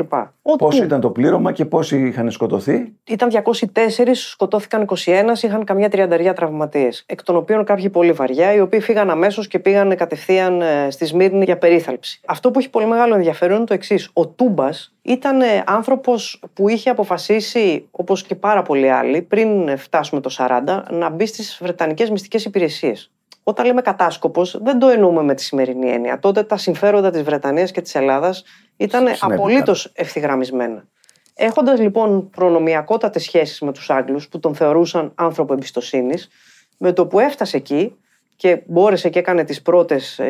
Πόσο 0.58 0.84
ήταν 0.84 1.00
το 1.00 1.10
πλήρωμα 1.10 1.52
και 1.52 1.64
πόσοι 1.64 2.06
είχαν 2.06 2.30
σκοτωθεί; 2.30 2.92
Ήταν 3.04 3.28
204, 3.30 4.14
σκοτώθηκαν 4.14 4.86
21, 5.04 5.04
είχαν 5.42 5.64
καμιά 5.64 5.88
τριανταριά 5.88 6.32
τραυματίες. 6.32 7.04
Εκ 7.06 7.22
των 7.22 7.36
οποίων 7.36 7.64
κάποιοι 7.64 7.90
πολύ 7.90 8.12
βαριά, 8.12 8.52
οι 8.54 8.60
οποίοι 8.60 8.80
φύγαν 8.80 9.10
αμέσως 9.10 9.48
και 9.48 9.58
πήγαν 9.58 9.96
κατευθείαν 9.96 10.60
ε, 10.60 10.90
στη 10.90 11.04
Σμύρνη 11.04 11.44
για 11.44 11.58
περίθαλψη. 11.58 12.20
Αυτό 12.26 12.50
που 12.50 12.58
έχει 12.58 12.70
πολύ 12.70 12.86
μεγάλο 12.86 13.14
ενδιαφέρον 13.14 13.56
είναι 13.56 13.66
το 13.66 13.74
εξής. 13.74 14.10
Ο 14.12 14.26
Τούμπας 14.26 14.94
ήταν 15.02 15.40
άνθρωπος 15.66 16.42
που 16.54 16.68
είχε 16.68 16.90
αποφασίσει, 16.90 17.88
όπως 17.90 18.22
και 18.22 18.34
πάρα 18.34 18.62
πολλοί 18.62 18.90
άλλοι, 18.90 19.22
πριν 19.22 19.78
φτάσουμε 19.78 20.20
το 20.20 20.30
40, 20.38 20.82
να 20.90 21.10
μπει 21.10 21.26
στις 21.26 21.58
Βρετανικές 21.62 22.10
μυστικές 22.10 22.44
υπηρεσίες. 22.44 23.10
Όταν 23.48 23.66
λέμε 23.66 23.82
κατάσκοπος, 23.82 24.58
δεν 24.62 24.78
το 24.78 24.88
εννοούμε 24.88 25.22
με 25.22 25.34
τη 25.34 25.42
σημερινή 25.42 25.90
έννοια. 25.90 26.18
Τότε 26.18 26.42
τα 26.42 26.56
συμφέροντα 26.56 27.10
της 27.10 27.22
Βρετανίας 27.22 27.70
και 27.70 27.80
της 27.80 27.94
Ελλάδας 27.94 28.44
ήταν 28.76 29.00
Συνέβηκαν. 29.00 29.32
απολύτως 29.32 29.90
ευθυγραμμισμένα. 29.94 30.84
Έχοντας 31.34 31.80
λοιπόν 31.80 32.30
προνομιακότατες 32.30 33.22
σχέσεις 33.22 33.60
με 33.60 33.72
τους 33.72 33.90
Άγγλους 33.90 34.28
που 34.28 34.40
τον 34.40 34.54
θεωρούσαν 34.54 35.12
άνθρωπο 35.14 35.52
εμπιστοσύνης, 35.52 36.28
με 36.78 36.92
το 36.92 37.06
που 37.06 37.18
έφτασε 37.18 37.56
εκεί 37.56 37.96
και 38.38 38.62
μπόρεσε 38.66 39.08
και 39.08 39.18
έκανε 39.18 39.44
τις 39.44 39.62
πρώτες 39.62 40.20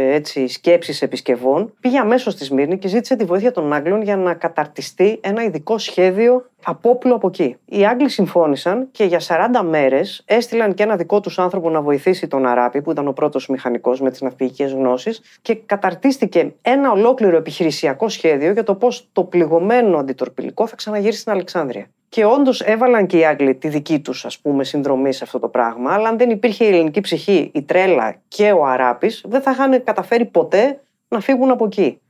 σκέψεις 0.46 1.02
επισκευών, 1.02 1.74
πήγε 1.80 1.98
αμέσως 1.98 2.32
στη 2.32 2.44
Σμύρνη 2.44 2.78
και 2.78 2.88
ζήτησε 2.88 3.16
τη 3.16 3.24
βοήθεια 3.24 3.52
των 3.52 3.72
Άγγλων 3.72 4.02
για 4.02 4.16
να 4.16 4.34
καταρτιστεί 4.34 5.18
ένα 5.20 5.42
ειδικό 5.42 5.78
σχέδιο 5.78 6.50
απόπλου 6.64 7.14
από 7.14 7.28
εκεί. 7.28 7.56
Οι 7.64 7.86
Άγγλοι 7.86 8.08
συμφώνησαν 8.08 8.88
και 8.90 9.04
για 9.04 9.20
40 9.20 9.64
μέρες 9.64 10.22
έστειλαν 10.26 10.74
και 10.74 10.82
ένα 10.82 10.96
δικό 10.96 11.20
τους 11.20 11.38
άνθρωπο 11.38 11.70
να 11.70 11.80
βοηθήσει 11.82 12.26
τον 12.26 12.46
Αράπη, 12.46 12.82
που 12.82 12.90
ήταν 12.90 13.08
ο 13.08 13.12
πρώτος 13.12 13.48
μηχανικός 13.48 14.00
με 14.00 14.10
τις 14.10 14.20
ναυπηγικές 14.20 14.72
γνώσεις, 14.72 15.20
και 15.42 15.54
καταρτίστηκε 15.54 16.54
ένα 16.62 16.90
ολόκληρο 16.90 17.36
επιχειρησιακό 17.36 18.08
σχέδιο 18.08 18.52
για 18.52 18.62
το 18.62 18.74
πώς 18.74 19.08
το 19.12 19.24
πληγωμένο 19.24 19.98
αντιτορπιλικό 19.98 20.66
θα 20.66 20.76
ξαναγυρίσει 20.76 21.20
στην 21.20 21.32
Αλεξάνδρεια. 21.32 21.86
Και 22.08 22.24
όντως 22.24 22.60
έβαλαν 22.60 23.06
και 23.06 23.18
οι 23.18 23.24
Άγγλοι 23.24 23.54
τη 23.54 23.68
δική 23.68 24.00
τους 24.00 24.26
συνδρομή 24.60 25.12
σε 25.12 25.24
αυτό 25.24 25.38
το 25.38 25.48
πράγμα, 25.48 25.92
αλλά 25.92 26.08
αν 26.08 26.18
δεν 26.18 26.30
υπήρχε 26.30 26.64
η 26.64 26.68
ελληνική 26.68 27.00
ψυχή, 27.00 27.50
η 27.54 27.62
τρέλα 27.62 28.14
και 28.28 28.52
ο 28.52 28.64
Αράπης, 28.66 29.24
δεν 29.28 29.40
θα 29.42 29.50
είχαν 29.50 29.84
καταφέρει 29.84 30.24
ποτέ 30.24 30.80
να 31.08 31.20
φύγουν 31.20 31.50
από 31.50 31.64
εκεί. 31.64 32.00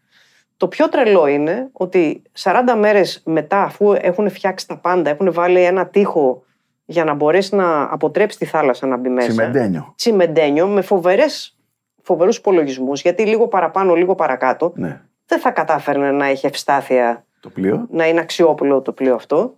Το 0.56 0.68
πιο 0.68 0.88
τρελό 0.88 1.26
είναι 1.26 1.68
ότι 1.72 2.22
40 2.38 2.52
μέρες 2.78 3.22
μετά, 3.24 3.62
αφού 3.62 3.92
έχουν 4.00 4.30
φτιάξει 4.30 4.68
τα 4.68 4.76
πάντα, 4.76 5.11
έχουν 5.11 5.32
βάλει 5.32 5.62
ένα 5.62 5.87
τείχο 5.87 6.42
για 6.84 7.04
να 7.04 7.14
μπορέσει 7.14 7.54
να 7.54 7.82
αποτρέψει 7.82 8.38
τη 8.38 8.44
θάλασσα 8.44 8.87
να 8.87 8.96
μπει 8.96 9.08
μέσα. 9.08 9.28
Τσιμεντένιο. 9.28 9.92
Τσιμεντένιο, 9.96 10.66
με 10.66 10.80
φοβερές, 10.80 11.56
φοβερούς 12.02 12.37
υπολογισμούς, 12.37 13.02
γιατί 13.02 13.26
λίγο 13.26 13.48
παραπάνω, 13.48 13.94
λίγο 13.94 14.14
παρακάτω, 14.14 14.72
Ναι. 14.76 15.00
δεν 15.26 15.38
θα 15.40 15.50
κατάφερνε 15.50 16.11
να 16.11 16.26
έχει 16.26 16.46
ευστάθεια, 16.46 17.24
Το 17.40 17.48
πλοίο. 17.50 17.87
να 17.90 18.06
είναι 18.08 18.20
αξιόπουλο 18.20 18.80
το 18.80 18.92
πλοίο 18.92 19.14
αυτό. 19.14 19.54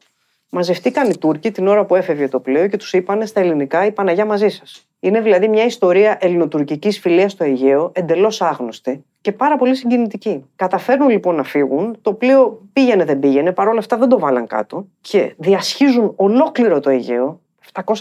Μαζευτήκαν 0.53 1.11
οι 1.11 1.19
Τούρκοι 1.19 1.51
την 1.51 1.67
ώρα 1.67 1.85
που 1.85 1.95
έφευγε 1.95 2.29
το 2.29 2.41
πλοίο 2.41 2.67
και 2.67 2.77
τους 2.77 2.93
είπαν 2.93 3.27
στα 3.27 3.41
ελληνικά 3.41 3.87
η 3.87 3.93
Παναγιά 3.93 4.25
μαζί 4.25 4.49
σας. 4.49 4.89
Είναι 5.01 5.21
δηλαδή 5.21 5.49
μια 5.49 5.65
ιστορία 5.65 6.19
ελληνοτουρκικής 6.21 6.99
φιλίας 6.99 7.33
στο 7.33 7.45
Αιγαίο, 7.45 7.93
εντελώς 7.95 8.43
άγνωστη 8.43 9.05
και 9.21 9.33
πάρα 9.33 9.57
πολύ 9.57 9.75
συγκινητική. 9.75 10.45
Καταφέρνουν 10.57 11.09
λοιπόν 11.09 11.35
να 11.35 11.43
φύγουν, 11.43 11.99
το 12.03 12.13
πλοίο 12.13 12.69
πήγαινε 12.73 13.05
δεν 13.05 13.19
πήγαινε, 13.19 13.53
παρόλα 13.53 13.79
αυτά 13.79 13.97
δεν 13.97 14.09
το 14.09 14.19
βάλαν 14.19 14.47
κάτω 14.47 14.87
και 15.01 15.35
διασχίζουν 15.37 16.13
ολόκληρο 16.17 16.81
το 16.81 16.91
Αιγαίο. 16.91 17.41
730 17.73 17.97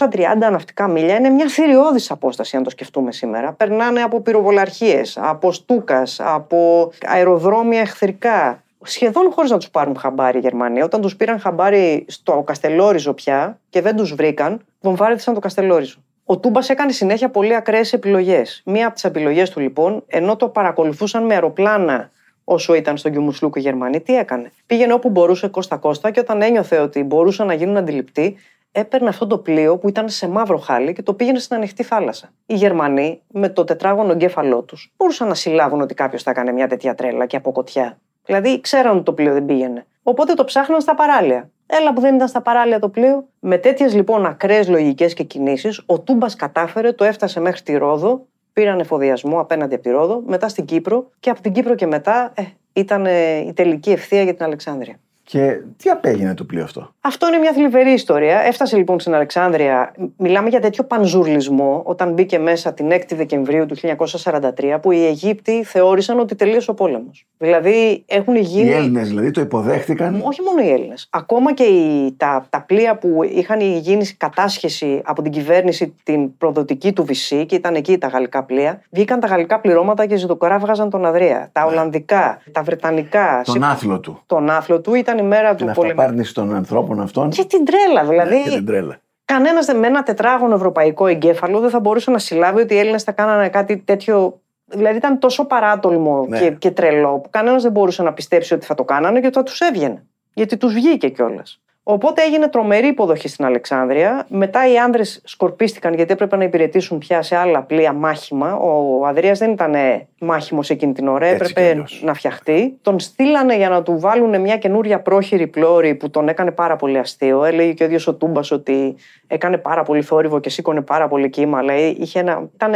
ναυτικά 0.50 0.88
μίλια 0.88 1.16
είναι 1.16 1.28
μια 1.28 1.48
θηριώδης 1.48 2.10
απόσταση 2.10 2.56
αν 2.56 2.62
το 2.62 2.70
σκεφτούμε 2.70 3.12
σήμερα. 3.12 3.52
Περνάνε 3.52 4.02
από 4.02 4.20
πυροβολαρχίες, 4.20 5.18
από 5.20 5.52
στούκας, 5.52 6.20
από 6.20 6.92
αεροδρόμια 7.06 7.80
εχθρικά. 7.80 8.62
Σχεδόν 8.82 9.32
χωρίς 9.32 9.50
να 9.50 9.56
τους 9.56 9.70
πάρουν 9.70 9.96
χαμπάρι 9.96 10.38
οι 10.38 10.40
Γερμανοί. 10.40 10.82
Όταν 10.82 11.00
τους 11.00 11.16
πήραν 11.16 11.40
χαμπάρι 11.40 12.04
στο 12.08 12.42
Καστελόριζο 12.46 13.14
πια 13.14 13.60
και 13.70 13.80
δεν 13.80 13.96
τους 13.96 14.14
βρήκαν, 14.14 14.64
βομβάρδισαν 14.80 15.34
το 15.34 15.40
Καστελόριζο. 15.40 15.98
Ο 16.24 16.38
Τούμπας 16.38 16.68
έκανε 16.68 16.92
συνέχεια 16.92 17.30
πολύ 17.30 17.54
ακραίες 17.54 17.92
επιλογές. 17.92 18.62
Μία 18.64 18.86
από 18.86 18.94
τις 18.94 19.04
επιλογές 19.04 19.50
του 19.50 19.60
λοιπόν, 19.60 20.02
ενώ 20.06 20.36
το 20.36 20.48
παρακολουθούσαν 20.48 21.24
με 21.24 21.34
αεροπλάνα 21.34 22.10
όσο 22.44 22.74
ήταν 22.74 22.96
στον 22.96 23.12
Κιουμουσλούκο 23.12 23.58
οι 23.58 23.62
Γερμανοί, 23.62 24.00
τι 24.00 24.16
έκανε. 24.16 24.52
Πήγαινε 24.66 24.92
όπου 24.92 25.10
μπορούσε 25.10 25.48
κόστα-κόστα 25.48 26.10
και 26.10 26.20
όταν 26.20 26.42
ένιωθε 26.42 26.78
ότι 26.78 27.02
μπορούσαν 27.02 27.46
να 27.46 27.54
γίνουν 27.54 27.76
αντιληπτοί, 27.76 28.36
έπαιρνε 28.72 29.08
αυτό 29.08 29.26
το 29.26 29.38
πλοίο 29.38 29.78
που 29.78 29.88
ήταν 29.88 30.08
σε 30.08 30.28
μαύρο 30.28 30.58
χάλι 30.58 30.92
και 30.92 31.02
το 31.02 31.14
πήγαινε 31.14 31.38
στην 31.38 31.56
ανοιχτή 31.56 31.82
θάλασσα. 31.82 32.32
Οι 32.46 32.54
Γερμανοί, 32.54 33.22
με 33.32 33.48
το 33.48 33.64
τετράγωνο 33.64 34.12
εγκέφαλό 34.12 34.62
τους, 34.62 34.92
μπορούσαν 34.96 35.28
να 35.28 35.34
συλλάβουν 35.34 35.80
ότι 35.80 35.94
κάποιος 35.94 36.22
θα 36.22 36.30
έκανε 36.30 36.52
μια 36.52 36.66
τέτοια 36.66 36.94
τρέλα 36.94 37.26
και 37.26 37.36
από 37.36 37.52
κοτιά. 37.52 37.98
Δηλαδή, 38.24 38.60
ξέραν 38.60 38.94
ότι 38.94 39.04
το 39.04 39.12
πλοίο 39.12 39.32
δεν 39.32 39.44
πήγαινε. 39.44 39.86
Οπότε 40.02 40.34
το 40.34 40.44
ψάχναν 40.44 40.80
στα 40.80 40.94
παράλια. 40.94 41.50
Έλα 41.66 41.92
που 41.92 42.00
δεν 42.00 42.14
ήταν 42.14 42.28
στα 42.28 42.40
παράλια 42.40 42.78
το 42.78 42.88
πλοίο. 42.88 43.26
Με 43.40 43.58
τέτοιες 43.58 43.94
λοιπόν 43.94 44.26
ακραίες 44.26 44.68
λογικές 44.68 45.14
και 45.14 45.22
κινήσεις, 45.22 45.82
ο 45.86 46.00
Τούμπας 46.00 46.36
κατάφερε, 46.36 46.92
το 46.92 47.04
έφτασε 47.04 47.40
μέχρι 47.40 47.62
τη 47.62 47.76
Ρόδο, 47.76 48.26
πήραν 48.52 48.80
εφοδιασμό 48.80 49.40
απέναντι 49.40 49.74
από 49.74 49.82
τη 49.82 49.90
Ρόδο, 49.90 50.22
μετά 50.26 50.48
στην 50.48 50.64
Κύπρο 50.64 51.10
και 51.20 51.30
από 51.30 51.40
την 51.40 51.52
Κύπρο 51.52 51.74
και 51.74 51.86
μετά 51.86 52.32
ε, 52.34 52.42
ήταν 52.72 53.06
ε, 53.06 53.36
η 53.36 53.52
τελική 53.52 53.90
ευθεία 53.90 54.22
για 54.22 54.34
την 54.34 54.44
Αλεξάνδρεια. 54.44 55.00
Και 55.30 55.60
τι 55.76 55.90
απέγινε 55.90 56.34
το 56.34 56.44
πλοίο 56.44 56.62
αυτό; 56.62 56.94
Αυτό 57.00 57.28
είναι 57.28 57.38
μια 57.38 57.52
θλιβερή 57.52 57.90
ιστορία. 57.90 58.40
Έφτασε 58.40 58.76
λοιπόν 58.76 59.00
στην 59.00 59.14
Αλεξάνδρεια. 59.14 59.94
Μιλάμε 60.16 60.48
για 60.48 60.60
τέτοιο 60.60 60.84
πανζουρλισμό 60.84 61.82
όταν 61.84 62.12
μπήκε 62.12 62.38
μέσα 62.38 62.72
την 62.72 62.88
6η 62.90 63.14
Δεκεμβρίου 63.14 63.66
του 63.66 63.76
1943 63.76 64.78
που 64.82 64.90
οι 64.90 65.06
Αιγύπτιοι 65.06 65.64
θεώρησαν 65.64 66.18
ότι 66.18 66.34
τελείωσε 66.34 66.70
ο 66.70 66.74
πόλεμος. 66.74 67.26
Δηλαδή 67.38 68.04
έχουν 68.06 68.36
γίνει. 68.36 68.68
Οι 68.68 68.72
Έλληνες 68.72 69.08
δηλαδή 69.08 69.30
το 69.30 69.40
υποδέχτηκαν. 69.40 70.22
Όχι 70.24 70.42
μόνο 70.42 70.68
οι 70.68 70.72
Έλληνες. 70.72 71.08
Ακόμα 71.10 71.54
και 71.54 71.62
οι, 71.62 72.14
τα, 72.16 72.46
τα 72.50 72.60
πλοία 72.60 72.96
που 72.96 73.20
είχαν 73.22 73.60
γίνει 73.60 74.06
κατάσχεση 74.06 75.00
από 75.04 75.22
την 75.22 75.32
κυβέρνηση 75.32 75.94
την 76.02 76.36
προδοτική 76.38 76.92
του 76.92 77.04
Βυσσή 77.04 77.46
και 77.46 77.54
ήταν 77.54 77.74
εκεί 77.74 77.98
τα 77.98 78.06
γαλλικά 78.06 78.42
πλοία, 78.44 78.82
βγήκαν 78.90 79.20
τα 79.20 79.26
γαλλικά 79.26 79.60
πληρώματα 79.60 80.06
και 80.06 80.16
ζητοκοράβγαζαν 80.16 80.90
τον 80.90 81.04
Αδρία. 81.04 81.48
Τα 81.52 81.64
Ολλανδικά, 81.64 82.42
τα 82.52 82.62
Βρετανικά. 82.62 83.42
Τον 83.44 83.64
άθλο 83.64 84.00
του. 84.00 84.22
Τον 84.26 84.50
άθλο 84.50 84.80
του 84.80 84.94
ήταν 84.94 85.18
η 85.20 85.26
μέρα 85.26 85.54
Την 85.54 85.66
του 85.66 85.72
πολέμου. 85.72 85.92
αυταπάρνηση 86.00 86.34
των 86.34 86.54
ανθρώπων 86.54 87.00
αυτών. 87.00 87.30
Και 87.30 87.44
την 87.44 87.64
τρέλα, 87.64 88.04
δηλαδή. 88.08 88.42
Και 88.42 88.50
την 88.50 88.66
τρέλα. 88.66 89.00
Κανένας 89.24 89.66
με 89.74 89.86
ένα 89.86 90.02
τετράγωνο 90.02 90.54
ευρωπαϊκό 90.54 91.06
εγκέφαλο 91.06 91.60
δεν 91.60 91.70
θα 91.70 91.80
μπορούσε 91.80 92.10
να 92.10 92.18
συλλάβει 92.18 92.60
ότι 92.60 92.74
οι 92.74 92.78
Έλληνες 92.78 93.02
θα 93.02 93.12
κάνανε 93.12 93.48
κάτι 93.48 93.76
τέτοιο. 93.76 94.40
Δηλαδή 94.64 94.96
ήταν 94.96 95.18
τόσο 95.18 95.44
παράτολμο 95.46 96.26
Ναι. 96.28 96.38
και, 96.38 96.50
και 96.50 96.70
τρελό 96.70 97.18
που 97.18 97.30
κανένας 97.30 97.62
δεν 97.62 97.72
μπορούσε 97.72 98.02
να 98.02 98.12
πιστέψει 98.12 98.54
ότι 98.54 98.66
θα 98.66 98.74
το 98.74 98.84
κάνανε 98.84 99.20
και 99.20 99.26
ότι 99.26 99.36
θα 99.36 99.42
τους 99.42 99.60
έβγαινε. 99.60 100.04
Γιατί 100.34 100.56
τους 100.56 100.72
βγήκε 100.72 101.08
κιόλας. 101.08 101.60
Οπότε 101.92 102.22
έγινε 102.22 102.48
τρομερή 102.48 102.86
υποδοχή 102.86 103.28
στην 103.28 103.44
Αλεξάνδρεια. 103.44 104.26
Μετά 104.28 104.72
οι 104.72 104.78
άνδρες 104.78 105.20
σκορπίστηκαν 105.24 105.94
γιατί 105.94 106.12
έπρεπε 106.12 106.36
να 106.36 106.44
υπηρετήσουν 106.44 106.98
πια 106.98 107.22
σε 107.22 107.36
άλλα 107.36 107.62
πλοία 107.62 107.92
μάχημα. 107.92 108.54
Ο 108.54 109.06
Αδρία 109.06 109.32
δεν 109.32 109.50
ήταν 109.50 109.74
μάχημος 110.20 110.70
εκείνη 110.70 110.92
την 110.92 111.08
ώρα, 111.08 111.26
Έτσι 111.26 111.44
κι 111.44 111.50
έπρεπε 111.50 111.70
αλλιώς. 111.70 112.02
να 112.04 112.14
φτιαχτεί. 112.14 112.78
Τον 112.82 112.98
στείλανε 113.00 113.56
για 113.56 113.68
να 113.68 113.82
του 113.82 113.98
βάλουν 114.00 114.40
μια 114.40 114.56
καινούρια 114.56 115.00
πρόχειρη 115.00 115.46
πλώρη 115.46 115.94
που 115.94 116.10
τον 116.10 116.28
έκανε 116.28 116.50
πάρα 116.50 116.76
πολύ 116.76 116.98
αστείο. 116.98 117.44
Έλεγε 117.44 117.72
και 117.72 117.82
ο 117.82 117.86
ίδιος 117.86 118.06
ο 118.06 118.14
Τούμπας 118.14 118.50
ότι 118.50 118.96
έκανε 119.26 119.58
πάρα 119.58 119.82
πολύ 119.82 120.02
θόρυβο 120.02 120.40
και 120.40 120.50
σήκωνε 120.50 120.80
πάρα 120.80 121.08
πολύ 121.08 121.30
κύμα. 121.30 121.58
Αλλά 121.58 121.74
είχε 121.76 122.18
ένα... 122.18 122.48
ήταν 122.54 122.72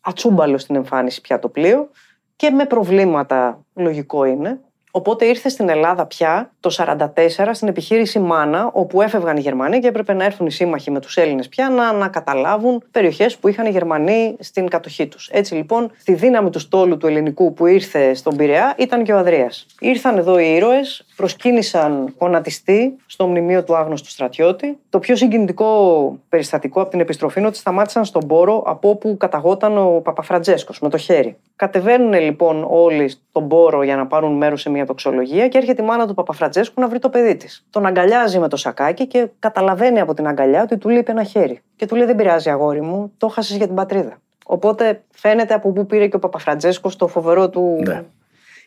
ατσούμπαλο 0.00 0.58
στην 0.58 0.76
εμφάνιση 0.76 1.20
πια 1.20 1.38
το 1.38 1.48
πλοίο 1.48 1.88
και 2.36 2.50
με 2.50 2.64
προβλήματα, 2.64 3.64
λογικό 3.74 4.24
είναι. 4.24 4.60
Οπότε 4.94 5.24
ήρθε 5.24 5.48
στην 5.48 5.68
Ελλάδα 5.68 6.06
πια 6.06 6.50
το 6.60 6.76
1944 6.78 7.50
στην 7.52 7.68
επιχείρηση 7.68 8.18
Μάνα, 8.18 8.70
όπου 8.72 9.02
έφευγαν 9.02 9.36
οι 9.36 9.40
Γερμανοί 9.40 9.78
και 9.78 9.88
έπρεπε 9.88 10.12
να 10.12 10.24
έρθουν 10.24 10.46
οι 10.46 10.50
σύμμαχοι 10.50 10.90
με 10.90 11.00
τους 11.00 11.16
Έλληνες 11.16 11.48
πια 11.48 11.68
να 11.68 11.88
ανακαταλάβουν 11.88 12.82
περιοχές 12.90 13.36
που 13.36 13.48
είχαν 13.48 13.66
οι 13.66 13.70
Γερμανοί 13.70 14.36
στην 14.40 14.68
κατοχή 14.68 15.06
τους. 15.06 15.28
Έτσι 15.32 15.54
λοιπόν, 15.54 15.90
στη 15.98 16.14
δύναμη 16.14 16.50
του 16.50 16.58
στόλου 16.58 16.96
του 16.96 17.06
ελληνικού 17.06 17.52
που 17.54 17.66
ήρθε 17.66 18.14
στον 18.14 18.36
Πειραιά 18.36 18.74
ήταν 18.78 19.04
και 19.04 19.12
ο 19.12 19.18
Αδρία. 19.18 19.50
Ήρθαν 19.80 20.18
εδώ 20.18 20.38
οι 20.38 20.54
ήρωες, 20.54 21.06
προσκύνησαν 21.16 22.14
γονατιστή 22.18 22.96
στο 23.06 23.26
μνημείο 23.26 23.64
του 23.64 23.76
άγνωστου 23.76 24.08
στρατιώτη. 24.08 24.78
Το 24.90 24.98
πιο 24.98 25.16
συγκινητικό 25.16 26.18
περιστατικό 26.28 26.80
από 26.80 26.90
την 26.90 27.00
επιστροφή 27.00 27.38
είναι 27.38 27.48
ότι 27.48 27.56
σταμάτησαν 27.56 28.04
στον 28.04 28.26
πόρο 28.26 28.62
από 28.66 28.88
όπου 28.88 29.16
καταγόταν 29.16 29.78
ο 29.78 30.00
Παπαφραντζέσκος 30.04 30.80
με 30.80 30.88
το 30.88 30.96
χέρι. 30.96 31.36
Κατεβαίνουν 31.62 32.12
λοιπόν 32.12 32.66
όλοι 32.68 33.08
στον 33.08 33.48
πόρο 33.48 33.82
για 33.82 33.96
να 33.96 34.06
πάρουν 34.06 34.36
μέρος 34.36 34.60
σε 34.60 34.70
μια 34.70 34.86
τοξολογία 34.86 35.48
και 35.48 35.58
έρχεται 35.58 35.82
η 35.82 35.84
μάνα 35.84 36.06
του 36.06 36.14
Παπαφραντζέσκου 36.14 36.80
να 36.80 36.88
βρει 36.88 36.98
το 36.98 37.08
παιδί 37.08 37.36
της. 37.36 37.66
Τον 37.70 37.86
αγκαλιάζει 37.86 38.38
με 38.38 38.48
το 38.48 38.56
σακάκι 38.56 39.06
και 39.06 39.28
καταλαβαίνει 39.38 40.00
από 40.00 40.14
την 40.14 40.26
αγκαλιά 40.26 40.62
ότι 40.62 40.78
του 40.78 40.88
λείπει 40.88 41.10
ένα 41.10 41.22
χέρι. 41.22 41.62
Και 41.76 41.86
του 41.86 41.96
λέει: 41.96 42.06
Δεν 42.06 42.16
πειράζει, 42.16 42.50
αγόρι 42.50 42.80
μου, 42.80 43.12
το 43.18 43.28
χάσει 43.28 43.56
για 43.56 43.66
την 43.66 43.74
πατρίδα. 43.74 44.18
Οπότε 44.44 45.02
φαίνεται 45.10 45.54
από 45.54 45.72
πού 45.72 45.86
πήρε 45.86 46.06
και 46.06 46.16
ο 46.16 46.18
Παπαφραντζέσκος 46.18 46.96
το 46.96 47.06
φοβερό 47.06 47.50
του. 47.50 47.82
Ναι. 47.86 48.02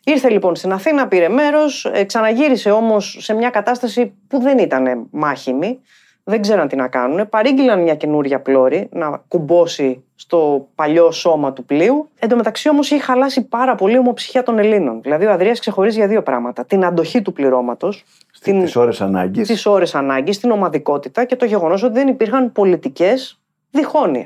Ήρθε 0.03 0.29
λοιπόν 0.29 0.55
στην 0.55 0.71
Αθήνα, 0.71 1.08
πήρε 1.08 1.29
μέρος, 1.29 1.91
ξαναγύρισε 2.05 2.71
όμως 2.71 3.17
σε 3.19 3.34
μια 3.34 3.49
κατάσταση 3.49 4.13
που 4.27 4.39
δεν 4.39 4.58
ήταν 4.58 5.08
μάχημη. 5.12 5.79
Δεν 6.27 6.41
ξέραν 6.41 6.67
τι 6.67 6.75
να 6.75 6.88
κάνουν. 6.88 7.29
Παρήγγειλαν 7.29 7.81
μια 7.81 7.95
καινούρια 7.95 8.39
πλώρη 8.41 8.89
να 8.91 9.23
κουμπώσει 9.27 10.03
στο 10.15 10.67
παλιό 10.75 11.11
σώμα 11.11 11.53
του 11.53 11.65
πλοίου. 11.65 12.09
Εν 12.19 12.29
τω 12.29 12.35
μεταξύ 12.35 12.69
όμως 12.69 12.91
είχε 12.91 13.01
χαλάσει 13.01 13.41
πάρα 13.41 13.75
πολύ 13.75 13.95
η 13.95 13.97
ομοψυχία 13.97 14.43
των 14.43 14.59
Ελλήνων. 14.59 15.01
Δηλαδή 15.01 15.25
ο 15.25 15.31
Αδρίας 15.31 15.59
ξεχωρίζει 15.59 15.97
για 15.97 16.07
δύο 16.07 16.23
πράγματα. 16.23 16.65
Την 16.65 16.85
αντοχή 16.85 17.21
του 17.21 17.33
πληρώματος, 17.33 18.03
την, 18.41 18.67
Στι 18.67 18.79
ώρες 18.79 19.01
ανάγκης. 19.01 19.47
τις 19.47 19.65
ώρες 19.65 19.95
ανάγκης, 19.95 20.39
την 20.39 20.51
ομαδικότητα 20.51 21.25
και 21.25 21.35
το 21.35 21.45
γεγονός 21.45 21.83
ότι 21.83 21.93
δεν 21.93 22.07
υπήρχαν 22.07 22.51
πολιτικές 22.51 23.39
διχόνοιε. 23.71 24.25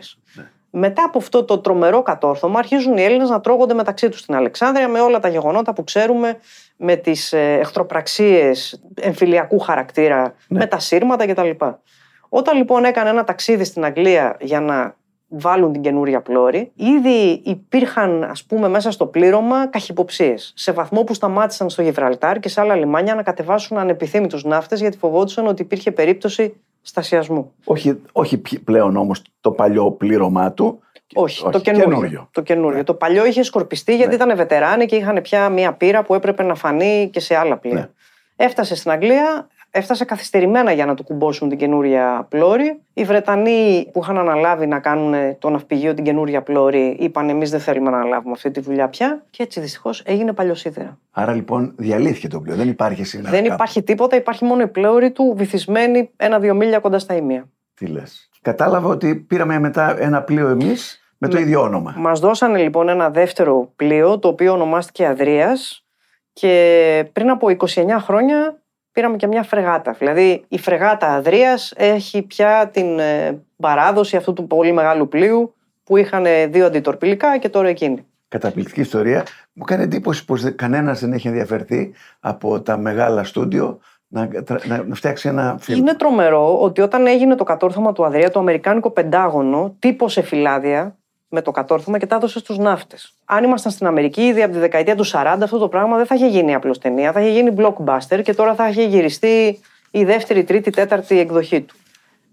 Μετά 0.71 1.03
από 1.03 1.17
αυτό 1.17 1.43
το 1.43 1.57
τρομερό 1.59 2.01
κατόρθωμα, 2.01 2.59
αρχίζουν 2.59 2.97
οι 2.97 3.03
Έλληνες 3.03 3.29
να 3.29 3.41
τρώγονται 3.41 3.73
μεταξύ 3.73 4.09
τους 4.09 4.19
στην 4.19 4.35
Αλεξάνδρεια 4.35 4.87
με 4.87 4.99
όλα 4.99 5.19
τα 5.19 5.27
γεγονότα 5.27 5.73
που 5.73 5.83
ξέρουμε, 5.83 6.37
με 6.81 6.95
τις 6.95 7.33
εχθροπραξίες 7.33 8.83
εμφυλιακού 9.01 9.59
χαρακτήρα, 9.59 10.33
με 10.49 10.65
τα 10.65 10.79
σύρματα 10.79 11.25
κτλ. 11.27 11.49
Όταν 12.29 12.57
λοιπόν 12.57 12.83
έκανε 12.83 13.09
ένα 13.09 13.23
ταξίδι 13.23 13.63
στην 13.63 13.85
Αγγλία 13.85 14.37
για 14.39 14.59
να 14.59 14.95
βάλουν 15.27 15.71
την 15.71 15.81
καινούρια 15.81 16.21
πλώρη, 16.21 16.71
ήδη 16.75 17.41
υπήρχαν, 17.43 18.23
ας 18.23 18.43
πούμε, 18.43 18.67
μέσα 18.67 18.91
στο 18.91 19.05
πλήρωμα 19.05 19.67
καχυποψίες. 19.67 20.53
Σε 20.55 20.71
βαθμό 20.71 21.03
που 21.03 21.13
σταμάτησαν 21.13 21.69
στο 21.69 21.81
Γιβραλτάρ 21.81 22.39
και 22.39 22.49
σε 22.49 22.61
άλλα 22.61 22.75
λιμάνια 22.75 23.15
να 23.15 23.23
κατεβάσουν 23.23 23.77
ανεπιθύμητους 23.77 24.43
ναύτες 24.43 24.79
γιατί 24.79 24.97
φοβόντουσαν 24.97 25.47
ότι 25.47 25.61
υπήρχε 25.61 25.91
περίπτωση 25.91 26.53
στασιασμού. 26.81 27.51
Όχι, 27.63 28.01
όχι 28.11 28.37
πι- 28.37 28.63
πλέον 28.63 28.95
όμως 28.95 29.21
το 29.41 29.51
παλιό 29.51 29.91
πλήρωμά 29.91 30.51
του. 30.51 30.79
Όχι, 31.15 31.49
το 31.51 31.59
καινούριο. 31.59 32.29
Το, 32.31 32.41
καινούριο. 32.41 32.83
το 32.83 32.93
παλιό 32.93 33.25
είχε 33.25 33.43
σκορπιστεί 33.43 33.95
γιατί 33.95 34.15
ήταν 34.15 34.35
βετεράνοι 34.35 34.85
και 34.85 34.95
είχαν 34.95 35.21
πια 35.21 35.49
μία 35.49 35.73
πύρα 35.73 36.03
που 36.03 36.13
έπρεπε 36.13 36.43
να 36.43 36.55
φανεί 36.55 37.09
και 37.13 37.19
σε 37.19 37.35
άλλα 37.35 37.57
πλοία. 37.57 37.73
Ναι. 37.73 37.89
Έφτασε 38.35 38.75
στην 38.75 38.91
Αγγλία, 38.91 39.47
έφτασε 39.71 40.05
καθυστερημένα 40.05 40.71
για 40.71 40.85
να 40.85 40.95
του 40.95 41.03
κουμπώσουν 41.03 41.49
την 41.49 41.57
καινούρια 41.57 42.25
πλώρη. 42.29 42.79
Οι 42.93 43.03
Βρετανοί 43.03 43.89
που 43.91 43.99
είχαν 44.03 44.17
αναλάβει 44.17 44.67
να 44.67 44.79
κάνουν 44.79 45.37
το 45.39 45.49
ναυπηγείο 45.49 45.93
την 45.93 46.03
καινούρια 46.03 46.41
πλώρη 46.41 46.97
είπαν: 46.99 47.29
Εμείς 47.29 47.49
δεν 47.49 47.59
θέλουμε 47.59 47.89
να 47.89 47.97
αναλάβουμε 47.97 48.33
αυτή 48.33 48.51
τη 48.51 48.59
δουλειά 48.59 48.87
πια. 48.87 49.23
Και 49.29 49.43
έτσι 49.43 49.59
δυστυχώς 49.59 50.03
έγινε 50.05 50.33
παλιοσίδερα. 50.33 50.97
Άρα 51.11 51.33
λοιπόν 51.33 51.73
διαλύθηκε 51.77 52.27
το 52.27 52.41
πλοίο. 52.41 52.55
Δεν 52.55 52.67
υπάρχει 52.67 53.03
σήμερα. 53.03 53.29
Δεν 53.29 53.41
κάπου. 53.41 53.53
υπάρχει 53.53 53.83
τίποτα, 53.83 54.15
υπάρχει 54.15 54.45
μόνο 54.45 54.61
η 54.61 54.67
πλώρη 54.67 55.11
του 55.11 55.33
βυθισμένη 55.37 56.09
ένα-δύο 56.17 56.55
μίλια 56.55 56.79
κοντά 56.79 56.99
στα 56.99 57.15
ημεία. 57.15 57.49
Τι 57.73 57.85
λες. 57.85 58.28
Κατάλαβα 58.41 58.87
ότι 58.87 59.15
πήραμε 59.15 59.59
μετά 59.59 59.99
ένα 59.99 60.21
πλοίο 60.21 60.47
εμείς 60.47 60.99
με 61.17 61.27
το 61.27 61.37
ίδιο 61.37 61.61
όνομα. 61.61 61.93
Μας 61.97 62.19
δώσανε 62.19 62.57
λοιπόν 62.57 62.89
ένα 62.89 63.09
δεύτερο 63.09 63.71
πλοίο 63.75 64.19
το 64.19 64.27
οποίο 64.27 64.53
ονομάστηκε 64.53 65.05
Αδρίας 65.05 65.85
και 66.33 67.09
πριν 67.13 67.29
από 67.29 67.47
29 67.59 67.65
χρόνια 67.99 68.61
πήραμε 68.91 69.15
και 69.15 69.27
μια 69.27 69.43
φρεγάτα. 69.43 69.91
Δηλαδή 69.91 70.45
η 70.47 70.57
φρεγάτα 70.57 71.13
Αδρίας 71.13 71.73
έχει 71.75 72.21
πια 72.21 72.69
την 72.73 72.99
ε, 72.99 73.41
παράδοση 73.55 74.15
αυτού 74.15 74.33
του 74.33 74.47
πολύ 74.47 74.71
μεγάλου 74.71 75.07
πλοίου 75.07 75.53
που 75.83 75.97
είχαν 75.97 76.25
ε, 76.25 76.47
δύο 76.47 76.65
αντιτορπιλικά 76.65 77.37
και 77.37 77.49
τώρα 77.49 77.67
εκείνη. 77.67 78.05
Καταπληκτική 78.27 78.81
ιστορία. 78.81 79.25
Μου 79.53 79.63
κάνει 79.63 79.83
εντύπωση 79.83 80.25
πως 80.25 80.55
κανένας 80.55 80.99
δεν 80.99 81.13
έχει 81.13 81.27
ενδιαφερθεί 81.27 81.93
από 82.19 82.61
τα 82.61 82.77
μεγάλα 82.77 83.23
στούντιο 83.23 83.79
να, 84.09 84.29
να, 84.63 84.83
να 84.83 84.95
φτιάξει 84.95 85.27
ένα 85.27 85.57
φιλμ. 85.59 85.79
Είναι 85.79 85.93
τρομερό 85.93 86.61
ότι 86.61 86.81
όταν 86.81 87.07
έγινε 87.07 87.35
το 87.35 87.43
κατόρθωμα 87.43 87.93
του 87.93 88.05
Αδρία, 88.05 88.31
το 88.31 88.39
Αμερικάνικο 88.39 88.89
Πεντάγωνο 88.89 89.75
τύπωσε 89.79 90.21
φυλάδια 90.21 90.95
με 91.29 91.41
το 91.41 91.51
κατόρθωμα 91.51 91.97
και 91.97 92.05
τα 92.05 92.15
έδωσε 92.15 92.39
στους 92.39 92.57
ναύτες. 92.57 93.13
Αν 93.25 93.43
ήμασταν 93.43 93.71
στην 93.71 93.87
Αμερική 93.87 94.21
ήδη 94.21 94.43
από 94.43 94.53
τη 94.53 94.59
δεκαετία 94.59 94.95
του 94.95 95.05
40, 95.05 95.37
αυτό 95.43 95.57
το 95.57 95.67
πράγμα 95.67 95.97
δεν 95.97 96.05
θα 96.05 96.15
είχε 96.15 96.27
γίνει 96.27 96.55
απλώς 96.55 96.77
ταινία, 96.77 97.11
θα 97.11 97.21
είχε 97.21 97.31
γίνει 97.31 97.53
blockbuster 97.57 98.21
και 98.23 98.33
τώρα 98.33 98.55
θα 98.55 98.69
είχε 98.69 98.83
γυριστεί 98.83 99.59
η 99.91 100.03
δεύτερη, 100.03 100.43
τρίτη, 100.43 100.69
τέταρτη 100.69 101.19
εκδοχή 101.19 101.61
του. 101.61 101.75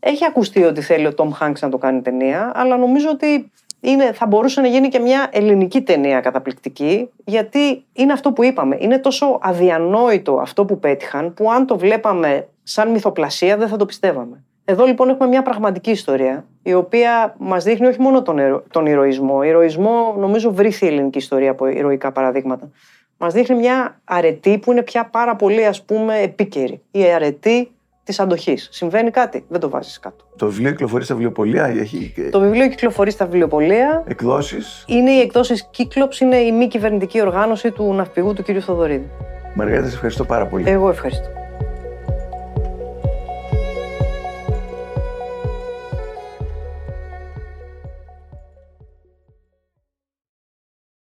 Έχει 0.00 0.24
ακουστεί 0.24 0.62
ότι 0.62 0.80
θέλει 0.80 1.06
ο 1.06 1.14
Τόμ 1.14 1.32
Χάγκ 1.32 1.54
να 1.60 1.68
το 1.68 1.78
κάνει 1.78 2.02
ταινία, 2.02 2.52
αλλά 2.54 2.76
νομίζω 2.76 3.10
ότι 3.10 3.50
είναι, 3.80 4.12
θα 4.12 4.26
μπορούσε 4.26 4.60
να 4.60 4.66
γίνει 4.66 4.88
και 4.88 4.98
μια 4.98 5.28
ελληνική 5.32 5.82
ταινία 5.82 6.20
καταπληκτική, 6.20 7.08
γιατί 7.24 7.84
είναι 7.92 8.12
αυτό 8.12 8.32
που 8.32 8.44
είπαμε. 8.44 8.76
Είναι 8.80 8.98
τόσο 8.98 9.38
αδιανόητο 9.42 10.38
αυτό 10.40 10.64
που 10.64 10.78
πέτυχαν, 10.78 11.34
που 11.34 11.50
αν 11.50 11.66
το 11.66 11.78
βλέπαμε 11.78 12.48
σαν 12.62 12.90
μυθοπλασία 12.90 13.56
δεν 13.56 13.68
θα 13.68 13.76
το 13.76 13.86
πιστεύαμε. 13.86 14.44
Εδώ 14.64 14.84
λοιπόν 14.84 15.08
έχουμε 15.08 15.28
μια 15.28 15.42
πραγματική 15.42 15.90
ιστορία, 15.90 16.44
η 16.62 16.74
οποία 16.74 17.34
μας 17.38 17.64
δείχνει 17.64 17.86
όχι 17.86 18.00
μόνο 18.00 18.22
τον, 18.22 18.38
ερο... 18.38 18.62
τον 18.70 18.86
ηρωισμό. 18.86 19.42
Ηρωισμό 19.42 20.14
νομίζω 20.18 20.52
βρήθη 20.52 20.84
η 20.84 20.88
ελληνική 20.88 21.18
ιστορία 21.18 21.50
από 21.50 21.66
ηρωικά 21.66 22.12
παραδείγματα. 22.12 22.70
Μας 23.18 23.32
δείχνει 23.32 23.56
μια 23.56 24.00
αρετή 24.04 24.58
που 24.58 24.72
είναι 24.72 24.82
πια 24.82 25.04
πάρα 25.04 25.36
πολύ 25.36 25.66
ας 25.66 25.82
πούμε 25.82 26.18
επίκαιρη. 26.18 26.82
Η 26.90 27.04
αρετή 27.04 27.70
της 28.06 28.20
αντοχής. 28.20 28.68
Συμβαίνει 28.72 29.10
κάτι, 29.10 29.44
δεν 29.48 29.60
το 29.60 29.68
βάζεις 29.68 29.98
κάτω. 30.00 30.24
Το 30.36 30.46
βιβλίο 30.46 30.70
κυκλοφορεί 30.70 31.04
στα 31.04 31.14
βιβλιοπολία, 31.14 31.64
έχει 31.66 32.14
Το 32.30 32.40
βιβλίο 32.40 32.68
κυκλοφορεί 32.68 33.10
στα 33.10 33.24
βιβλιοπολία. 33.24 34.04
εκδόσεις. 34.06 34.84
Είναι 34.86 35.10
οι 35.10 35.20
εκδόσεις 35.20 35.68
Κύκλοψ, 35.70 36.20
είναι 36.20 36.36
η 36.36 36.52
μη 36.52 36.68
κυβερνητική 36.68 37.20
οργάνωση 37.20 37.70
του 37.70 37.94
ναυπηγού 37.94 38.32
του 38.32 38.42
κ. 38.42 38.46
Θοδωρίδη. 38.60 39.10
Μαργαρίτα, 39.54 39.88
σε 39.88 39.94
ευχαριστώ 39.94 40.24
πάρα 40.24 40.46
πολύ. 40.46 40.68
Εγώ 40.68 40.88
ευχαριστώ. 40.88 41.28